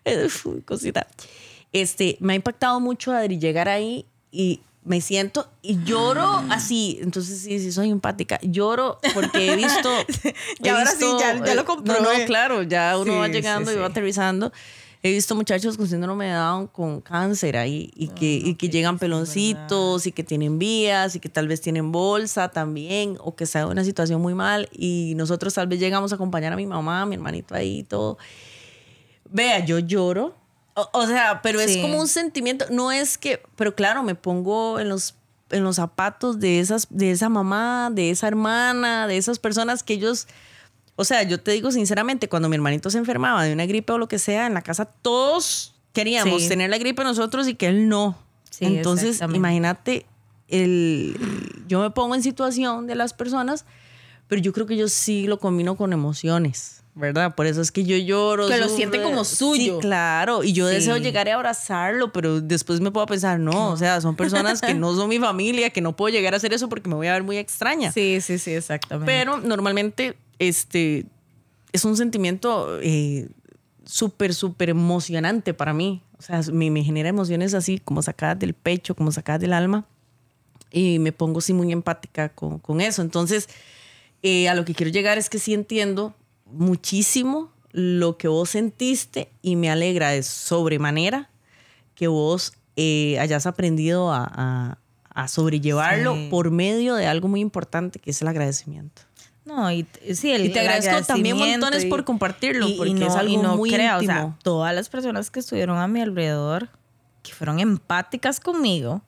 Eh, 0.04 0.28
fu- 0.28 0.62
Cosita. 0.64 1.07
Este, 1.72 2.16
me 2.20 2.35
ha 2.35 2.37
impactado 2.37 2.78
mucho, 2.80 3.12
Adri, 3.12 3.38
llegar 3.38 3.68
ahí 3.68 4.07
y 4.30 4.61
me 4.85 5.00
siento 5.00 5.48
y 5.62 5.83
lloro 5.83 6.42
así. 6.50 6.98
Entonces, 7.00 7.40
sí, 7.40 7.59
sí, 7.59 7.72
soy 7.72 7.90
empática. 7.90 8.38
Lloro 8.42 8.98
porque 9.14 9.52
he 9.52 9.57
visto. 9.57 9.90
Y 10.62 10.68
ahora 10.68 10.90
sí, 10.90 10.98
visto- 11.04 11.18
ya- 11.20 11.44
ya 11.44 11.54
lo 11.54 11.62
eh, 11.62 11.64
comprobé. 11.64 12.00
No, 12.00 12.18
no, 12.18 12.24
claro, 12.26 12.62
ya 12.62 12.96
uno 12.98 13.12
Sí, 13.14 13.18
va 13.18 13.26
sí, 13.26 13.33
llegando 13.33 13.72
y 13.72 13.76
va 13.76 13.87
sí. 13.87 13.90
aterrizando. 13.92 14.52
He 15.07 15.12
visto 15.12 15.35
muchachos 15.35 15.77
con 15.77 15.87
síndrome 15.87 16.29
de 16.29 16.33
Down 16.33 16.67
con 16.67 17.03
cáncer 17.03 17.59
ahí 17.59 17.90
y 17.95 18.09
que, 18.09 18.37
y 18.37 18.55
que 18.55 18.71
llegan 18.71 18.99
peloncitos 18.99 20.07
y 20.07 20.12
que 20.12 20.25
tienen 20.25 20.59
vías 20.59 21.14
y 21.14 21.21
que 21.21 21.29
tal 21.29 21.47
vez 21.47 21.61
tienen 21.61 21.93
bolsa 21.93 22.49
también 22.49 23.19
o 23.21 23.37
que 23.37 23.45
está 23.45 23.61
en 23.61 23.67
una 23.67 23.85
situación 23.85 24.23
muy 24.23 24.33
mal 24.33 24.67
y 24.73 25.12
nosotros 25.14 25.53
tal 25.53 25.67
vez 25.67 25.79
llegamos 25.79 26.12
a 26.12 26.14
acompañar 26.14 26.55
a 26.55 26.57
mi 26.57 26.64
mamá, 26.64 27.03
a 27.03 27.05
mi 27.05 27.17
hermanito 27.17 27.55
ahí 27.55 27.81
y 27.81 27.83
todo. 27.83 28.17
Vea, 29.31 29.62
yo 29.62 29.79
lloro. 29.79 30.35
O, 30.73 30.88
o 30.95 31.07
sea, 31.07 31.43
pero 31.43 31.61
es 31.61 31.77
como 31.77 32.01
un 32.01 32.09
sentimiento. 32.09 32.64
No 32.71 32.90
es 32.90 33.19
que, 33.19 33.43
pero 33.57 33.75
claro, 33.75 34.03
me 34.05 34.14
pongo 34.14 34.81
en 34.81 34.88
los, 34.88 35.17
en 35.51 35.64
los 35.64 35.77
zapatos 35.77 36.40
de, 36.40 36.61
esas, 36.61 36.87
de 36.88 37.11
esa 37.11 37.29
mamá, 37.29 37.90
de 37.93 38.09
esa 38.09 38.27
hermana, 38.27 39.07
de 39.07 39.19
esas 39.19 39.38
personas 39.38 39.83
que 39.83 39.93
ellos. 39.93 40.29
O 40.96 41.04
sea, 41.04 41.22
yo 41.24 41.40
te 41.40 41.50
digo 41.50 41.72
sinceramente, 41.72 42.28
cuando 42.28 42.48
mi 42.48 42.54
hermanito 42.54 42.88
se 42.90 42.98
enfermaba 42.98 43.42
de 43.44 43.52
una 43.52 43.66
gripe 43.66 43.92
o 43.92 43.98
lo 43.98 44.07
que 44.09 44.18
sea, 44.20 44.46
en 44.46 44.54
la 44.54 44.62
casa 44.62 44.85
todos 44.85 45.74
queríamos 45.92 46.42
Sí. 46.42 46.48
tener 46.48 46.70
la 46.70 46.78
gripe 46.78 47.02
nosotros 47.02 47.48
y 47.48 47.54
que 47.54 47.66
él 47.66 47.88
no. 47.88 48.16
Sí, 48.50 48.64
Entonces, 48.66 49.20
imagínate, 49.35 50.07
el, 50.48 51.16
yo 51.66 51.80
me 51.80 51.90
pongo 51.90 52.14
en 52.14 52.22
situación 52.22 52.87
de 52.87 52.94
las 52.94 53.12
personas, 53.12 53.64
pero 54.28 54.40
yo 54.40 54.52
creo 54.52 54.66
que 54.66 54.76
yo 54.76 54.87
sí 54.88 55.26
lo 55.26 55.40
combino 55.40 55.74
con 55.76 55.92
emociones, 55.92 56.84
¿verdad? 56.94 57.35
Por 57.35 57.46
eso 57.46 57.61
es 57.61 57.72
que 57.72 57.85
yo 57.85 57.96
lloro. 57.96 58.46
Que 58.48 58.57
lo 58.57 58.64
sufro. 58.64 58.76
siente 58.76 59.02
como 59.02 59.24
suyo. 59.24 59.76
Sí, 59.76 59.80
claro. 59.80 60.44
Y 60.44 60.52
yo 60.52 60.68
Sí. 60.68 60.74
deseo 60.76 60.96
llegar 60.96 61.26
y 61.26 61.30
abrazarlo, 61.30 62.12
pero 62.12 62.40
después 62.40 62.80
me 62.80 62.90
puedo 62.90 63.07
pensar, 63.07 63.40
no, 63.40 63.70
o 63.72 63.76
sea, 63.76 64.00
son 64.00 64.14
personas 64.16 64.61
que 64.61 64.74
no 64.74 64.94
son 64.94 65.09
mi 65.09 65.18
familia, 65.18 65.70
que 65.70 65.80
no 65.80 65.96
puedo 65.96 66.12
llegar 66.12 66.35
a 66.35 66.37
hacer 66.37 66.52
eso 66.52 66.68
porque 66.68 66.88
me 66.88 66.94
voy 66.94 67.09
a 67.09 67.12
ver 67.12 67.22
muy 67.24 67.37
extraña. 67.38 67.90
Sí, 67.92 68.20
sí, 68.20 68.38
sí, 68.38 68.52
exactamente. 68.52 69.07
Pero 69.12 69.38
normalmente 69.40 70.16
este, 70.38 71.07
es 71.72 71.85
un 71.85 71.96
sentimiento 71.96 72.78
eh, 72.80 73.28
súper, 73.85 74.33
súper 74.35 74.70
emocionante 74.70 75.52
para 75.54 75.72
mí. 75.72 76.00
O 76.18 76.22
sea, 76.22 76.40
me, 76.52 76.70
me 76.70 76.85
genera 76.85 77.09
emociones 77.09 77.54
así 77.54 77.78
como 77.80 78.00
sacadas 78.02 78.38
del 78.38 78.54
pecho, 78.54 78.94
como 78.94 79.11
sacadas 79.12 79.40
del 79.40 79.52
alma. 79.52 79.85
Y 80.70 80.98
me 81.00 81.12
pongo 81.12 81.38
así 81.40 81.52
muy 81.52 81.70
empática 81.72 82.28
con, 82.30 82.59
con 82.61 82.80
eso. 82.80 83.02
Entonces, 83.02 83.48
eh, 84.22 84.48
a 84.48 84.54
lo 84.54 84.64
que 84.64 84.74
quiero 84.74 84.90
llegar 84.90 85.18
es 85.18 85.28
que 85.28 85.38
sí 85.38 85.54
entiendo 85.54 86.14
muchísimo 86.46 87.50
lo 87.72 88.16
que 88.18 88.28
vos 88.28 88.50
sentiste 88.50 89.28
y 89.42 89.57
me 89.57 89.70
alegra 89.70 90.11
de 90.11 90.22
sobremanera 90.22 91.30
que 91.94 92.07
vos 92.09 92.52
eh, 92.76 93.18
hayas 93.20 93.46
aprendido 93.46 94.12
a, 94.12 94.24
a- 94.35 94.78
a 95.14 95.28
sobrellevarlo 95.28 96.14
Sí. 96.14 96.28
por 96.28 96.50
medio 96.50 96.96
de 96.96 97.07
algo 97.07 97.28
muy 97.28 97.40
importante 97.40 98.00
que 98.00 98.11
es 98.11 98.20
el 98.20 98.26
agradecimiento. 98.28 99.02
No, 99.44 99.70
y 99.70 99.87
sí, 100.14 100.33
el, 100.33 100.46
Y 100.46 100.48
te 100.48 100.61
el 100.61 100.66
agradezco 100.66 101.04
también 101.07 101.37
montones 101.37 101.85
y- 101.85 101.88
por 101.88 102.04
compartirlo, 102.04 102.66
y- 102.66 102.72
y 102.72 102.76
porque 102.76 102.94
no- 102.94 103.07
es 103.07 103.14
algo 103.14 103.33
y 103.33 103.37
no 103.37 103.57
muy 103.57 103.70
crea, 103.70 103.98
o 103.98 104.00
sea, 104.02 104.14
íntimo. 104.14 104.38
todas 104.42 104.74
las 104.74 104.88
personas 104.88 105.30
que 105.30 105.38
estuvieron 105.40 105.78
a 105.78 105.87
mi 105.87 106.00
alrededor, 106.00 106.68
que 107.22 107.33
fueron 107.33 107.61
empáticas 107.61 108.40
conmigo 108.40 109.02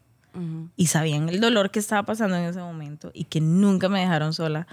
y 0.76 0.88
sabían 0.88 1.30
el 1.30 1.40
dolor 1.40 1.70
que 1.70 1.78
estaba 1.78 2.02
pasando 2.04 2.36
en 2.36 2.44
ese 2.44 2.58
momento 2.60 3.10
y 3.14 3.24
que 3.24 3.40
nunca 3.40 3.88
me 3.88 4.00
dejaron 4.00 4.34
sola. 4.34 4.66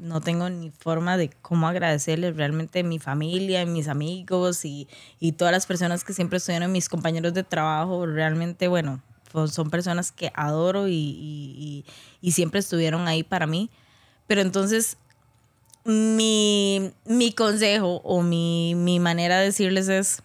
No 0.00 0.20
tengo 0.22 0.48
ni 0.48 0.70
forma 0.70 1.16
de 1.18 1.28
cómo 1.42 1.68
agradecerles 1.68 2.34
realmente 2.36 2.82
mi 2.82 2.98
familia, 2.98 3.66
mis 3.66 3.86
amigos 3.88 4.64
y, 4.64 4.88
y 5.18 5.32
todas 5.32 5.52
las 5.52 5.66
personas 5.66 6.04
que 6.04 6.14
siempre 6.14 6.38
estuvieron, 6.38 6.72
mis 6.72 6.88
compañeros 6.88 7.34
de 7.34 7.44
trabajo. 7.44 8.06
Realmente, 8.06 8.66
bueno, 8.68 9.02
pues, 9.30 9.52
son 9.52 9.68
personas 9.70 10.10
que 10.10 10.32
adoro 10.34 10.88
y- 10.88 10.94
y- 10.94 11.84
y 12.22 12.32
siempre 12.32 12.60
estuvieron 12.60 13.08
ahí 13.08 13.22
para 13.22 13.46
mí. 13.46 13.70
Pero 14.26 14.40
entonces, 14.40 14.96
mi, 15.84 16.92
mi 17.04 17.32
consejo 17.32 18.00
o 18.04 18.22
mi, 18.22 18.74
mi 18.74 19.00
manera 19.00 19.38
de 19.38 19.46
decirles 19.46 19.88
es, 19.88 20.22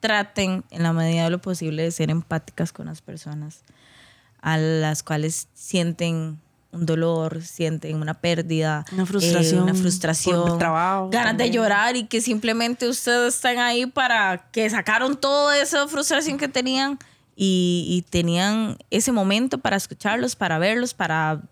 traten 0.00 0.64
en 0.70 0.82
la 0.82 0.92
medida 0.92 1.24
de 1.24 1.30
lo 1.30 1.40
posible 1.40 1.82
de 1.82 1.90
ser 1.90 2.10
empáticas 2.10 2.72
con 2.72 2.86
las 2.86 3.00
personas 3.02 3.62
a 4.40 4.56
las 4.58 5.02
cuales 5.02 5.48
sienten 5.54 6.40
un 6.72 6.86
dolor, 6.86 7.42
sienten 7.42 7.96
una 7.96 8.14
pérdida, 8.14 8.84
Una 8.92 9.04
frustración 9.06 9.60
eh, 9.60 9.62
una 9.64 9.74
frustración, 9.74 10.58
trabajo 10.58 11.10
ganas 11.10 11.32
de 11.36 11.44
también. 11.44 11.52
llorar 11.52 11.96
y 11.96 12.04
que 12.06 12.20
simplemente 12.22 12.88
ustedes 12.88 13.34
están 13.34 13.58
ahí 13.58 13.84
para 13.86 14.48
que 14.52 14.68
sacaron 14.70 15.16
toda 15.16 15.58
esa 15.60 15.86
frustración 15.86 16.38
que 16.38 16.48
tenían 16.48 16.98
y, 17.36 17.84
y 17.88 18.02
tenían 18.10 18.78
ese 18.90 19.12
momento 19.12 19.58
para 19.58 19.76
escucharlos, 19.76 20.34
para 20.34 20.58
verlos, 20.58 20.94
para 20.94 21.42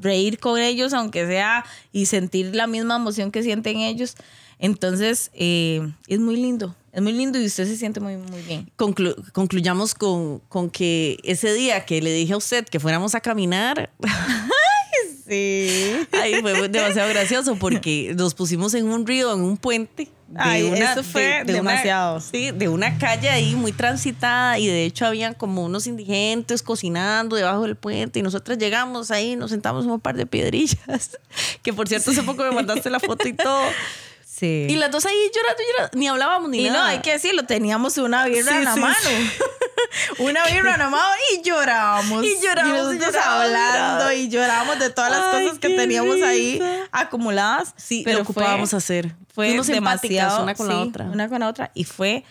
reír 0.00 0.38
con 0.38 0.58
ellos, 0.58 0.92
aunque 0.94 1.26
sea, 1.26 1.64
y 1.92 2.06
sentir 2.06 2.54
la 2.54 2.66
misma 2.66 2.96
emoción 2.96 3.30
que 3.30 3.42
sienten 3.42 3.78
ellos. 3.78 4.14
Entonces, 4.58 5.30
eh, 5.34 5.90
es 6.06 6.20
muy 6.20 6.36
lindo, 6.36 6.74
es 6.92 7.00
muy 7.02 7.12
lindo 7.12 7.38
y 7.40 7.46
usted 7.46 7.66
se 7.66 7.76
siente 7.76 7.98
muy, 8.00 8.16
muy 8.16 8.40
bien. 8.42 8.70
Conclu- 8.76 9.14
concluyamos 9.32 9.94
con, 9.94 10.40
con 10.48 10.68
que 10.70 11.18
ese 11.22 11.52
día 11.54 11.84
que 11.86 12.00
le 12.02 12.12
dije 12.12 12.32
a 12.34 12.36
usted 12.36 12.66
que 12.66 12.78
fuéramos 12.80 13.14
a 13.14 13.20
caminar, 13.20 13.90
Sí. 15.30 16.08
Ay, 16.12 16.40
fue 16.40 16.68
demasiado 16.68 17.08
gracioso 17.08 17.54
porque 17.54 18.14
nos 18.16 18.34
pusimos 18.34 18.74
en 18.74 18.86
un 18.86 19.06
río, 19.06 19.32
en 19.32 19.40
un 19.42 19.56
puente. 19.56 20.08
de 20.26 20.40
Ay, 20.40 20.66
eso 20.66 21.04
fue 21.04 21.44
demasiado. 21.44 22.20
sí, 22.20 22.50
de 22.50 22.68
una 22.68 22.98
calle 22.98 23.28
ahí 23.28 23.54
muy 23.54 23.70
transitada 23.70 24.58
y 24.58 24.66
de 24.66 24.84
hecho 24.84 25.06
habían 25.06 25.34
como 25.34 25.64
unos 25.64 25.86
indigentes 25.86 26.62
cocinando 26.62 27.36
debajo 27.36 27.62
del 27.62 27.76
puente 27.76 28.18
y 28.18 28.22
nosotros 28.22 28.58
llegamos 28.58 29.12
ahí, 29.12 29.36
nos 29.36 29.50
sentamos 29.50 29.84
en 29.84 29.92
un 29.92 30.00
par 30.00 30.16
de 30.16 30.26
piedrillas, 30.26 31.18
que 31.62 31.72
por 31.72 31.86
cierto 31.88 32.10
hace 32.10 32.24
poco 32.24 32.42
me 32.42 32.50
mandaste 32.50 32.90
la 32.90 32.98
foto 32.98 33.28
y 33.28 33.32
todo. 33.32 33.62
Sí. 34.40 34.66
Y 34.70 34.76
las 34.76 34.90
dos 34.90 35.04
ahí 35.04 35.14
llorando, 35.36 35.62
llorando, 35.70 35.98
ni 35.98 36.08
hablábamos 36.08 36.48
ni 36.48 36.60
Y 36.64 36.68
no, 36.68 36.72
nada. 36.72 36.88
hay 36.88 37.00
que 37.00 37.12
decirlo, 37.12 37.42
teníamos 37.44 37.98
una 37.98 38.24
birra 38.24 38.52
Sí, 38.52 38.58
en 38.58 38.64
la 38.64 38.72
sí, 38.74 38.80
mano. 38.80 38.96
una 40.18 40.44
birra 40.46 40.72
en 40.72 40.78
la 40.78 40.88
mano 40.88 41.12
y 41.34 41.42
lloramos. 41.42 42.24
Y 42.24 42.36
lloramos, 42.42 42.70
y 42.94 42.98
nosotros 42.98 43.14
lloramos, 43.14 43.44
hablando 43.44 44.12
y 44.12 44.28
lloramos 44.30 44.78
de 44.78 44.88
todas 44.90 45.10
las 45.10 45.22
Ay, 45.34 45.44
cosas 45.44 45.58
que 45.58 45.68
teníamos 45.70 46.22
ahí 46.22 46.52
risa. 46.52 46.88
acumuladas. 46.90 47.74
Sí, 47.76 48.00
pero 48.02 48.18
lo 48.18 48.22
ocupábamos 48.24 48.70
fue, 48.70 48.78
hacer. 48.78 49.14
fue 49.34 49.60
demasiado, 49.62 50.42
una 50.42 50.54
con 50.54 50.68
la 50.68 50.80
otra. 50.80 51.04
Una 51.04 51.28
con 51.28 51.40
la 51.40 51.48
otra. 51.48 51.70
Y 51.74 51.84
fue, 51.84 52.24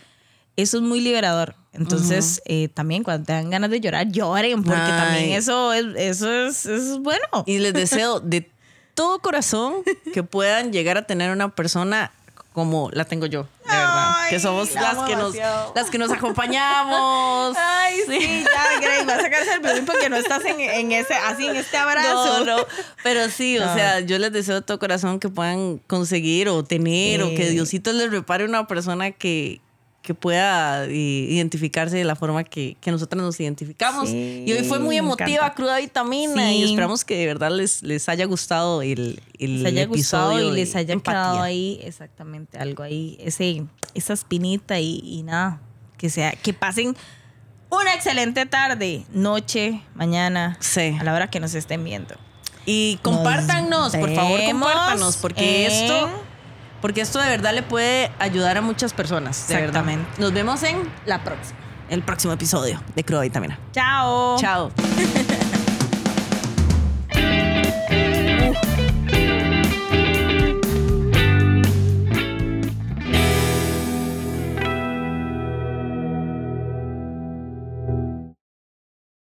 eso 0.55 0.77
es 0.77 0.83
muy 0.83 1.01
liberador. 1.01 1.55
Entonces, 1.73 2.41
eh, 2.45 2.69
también 2.73 3.03
cuando 3.03 3.25
tengan 3.27 3.51
ganas 3.51 3.69
de 3.69 3.79
llorar, 3.79 4.07
lloren, 4.11 4.63
porque 4.63 4.81
Ay. 4.81 4.91
también 4.91 5.31
eso 5.33 5.73
es, 5.73 5.85
eso 5.95 6.31
es, 6.31 6.65
eso 6.65 6.93
es 6.95 6.99
bueno. 6.99 7.43
Y 7.45 7.59
les 7.59 7.73
deseo 7.73 8.19
de 8.19 8.49
todo 8.99 9.19
corazón 9.19 9.75
que 10.13 10.23
puedan 10.23 10.73
llegar 10.73 10.97
a 10.97 11.03
tener 11.03 11.31
una 11.31 11.47
persona 11.55 12.11
como 12.51 12.89
la 12.91 13.05
tengo 13.05 13.27
yo, 13.27 13.43
de 13.43 13.71
verdad. 13.71 14.11
Ay, 14.17 14.29
que 14.29 14.41
somos 14.41 14.73
la 14.73 14.81
las 14.81 15.07
que, 15.07 15.15
nos, 15.15 15.35
las 15.73 15.89
que 15.89 15.97
nos 15.97 16.11
acompañamos. 16.11 17.55
Ay, 17.57 18.01
sí, 18.05 18.43
ya, 18.43 18.79
Grey, 18.81 19.05
vas 19.05 19.19
a 19.19 19.21
sacarse 19.21 19.53
el 19.53 19.61
violín 19.61 19.85
porque 19.85 20.09
no 20.09 20.17
estás 20.17 20.43
en, 20.43 20.59
en 20.59 20.91
ese, 20.91 21.13
así 21.13 21.47
en 21.47 21.55
este 21.55 21.77
abrazo. 21.77 22.43
No, 22.43 22.57
no, 22.57 22.65
pero 23.03 23.29
sí, 23.29 23.57
o 23.57 23.73
sea, 23.73 24.01
yo 24.01 24.19
les 24.19 24.33
deseo 24.33 24.55
de 24.55 24.61
todo 24.63 24.79
corazón 24.79 25.21
que 25.21 25.29
puedan 25.29 25.77
conseguir 25.77 26.49
o 26.49 26.65
tener 26.65 27.23
o 27.23 27.29
que. 27.29 27.51
Diosito 27.51 27.93
les 27.93 28.11
repare 28.11 28.43
una 28.43 28.67
persona 28.67 29.11
que, 29.11 29.61
que 30.09 30.15
pueda 30.15 30.85
eh, 30.85 30.91
identificarse 30.91 31.95
de 31.95 32.03
la 32.03 32.15
forma 32.15 32.43
que, 32.43 32.75
que 32.81 32.89
nosotras 32.89 33.21
nos 33.21 33.39
identificamos. 33.39 34.09
Sí, 34.09 34.43
y 34.43 34.51
hoy 34.53 34.63
fue 34.63 34.79
muy 34.79 34.97
emotiva, 34.97 35.53
cruda 35.53 35.77
vitamina 35.77 36.51
y 36.51 36.63
Sí. 36.63 36.69
esperamos 36.71 37.05
que 37.05 37.15
de 37.15 37.27
verdad 37.27 37.51
les, 37.51 37.83
les 37.83 38.09
haya 38.09 38.25
gustado 38.25 38.81
el, 38.81 39.21
el 39.37 39.61
les 39.61 39.71
haya 39.71 39.85
gustado 39.85 40.31
episodio 40.31 40.51
y 40.51 40.55
les 40.59 40.75
haya 40.75 40.93
empatía. 40.93 41.19
quedado 41.21 41.41
ahí 41.43 41.79
exactamente 41.83 42.57
algo 42.57 42.81
ahí, 42.81 43.17
ese, 43.19 43.65
esa 43.93 44.13
espinita 44.13 44.79
y, 44.79 44.99
y 45.03 45.21
nada, 45.21 45.61
que 45.95 46.09
sea, 46.09 46.31
que 46.31 46.53
pasen 46.53 46.95
una 47.69 47.93
excelente 47.93 48.47
tarde, 48.47 49.05
noche, 49.13 49.79
mañana, 49.93 50.57
Sí. 50.59 50.97
a 50.99 51.03
la 51.03 51.13
hora 51.13 51.29
que 51.29 51.39
nos 51.39 51.53
estén 51.53 51.83
viendo. 51.83 52.15
Y 52.65 52.97
compártanos, 53.03 53.95
por 53.95 54.15
favor, 54.15 54.39
compártanos, 54.43 55.17
porque 55.17 55.67
en- 55.67 55.71
esto, 55.71 56.09
porque 56.81 57.01
esto 57.01 57.19
de 57.19 57.29
verdad 57.29 57.53
le 57.53 57.63
puede 57.63 58.11
ayudar 58.19 58.57
a 58.57 58.61
muchas 58.61 58.93
personas. 58.93 59.47
de 59.47 59.55
verdad. 59.55 59.67
Exactamente. 59.69 60.09
Nos 60.21 60.33
vemos 60.33 60.63
en 60.63 60.77
la 61.05 61.23
próxima, 61.23 61.57
el 61.89 62.01
próximo 62.03 62.33
episodio 62.33 62.81
de 62.95 63.03
Cruda 63.03 63.21
Vitamina. 63.21 63.59
Chao. 63.71 64.37
Chao. 64.39 64.71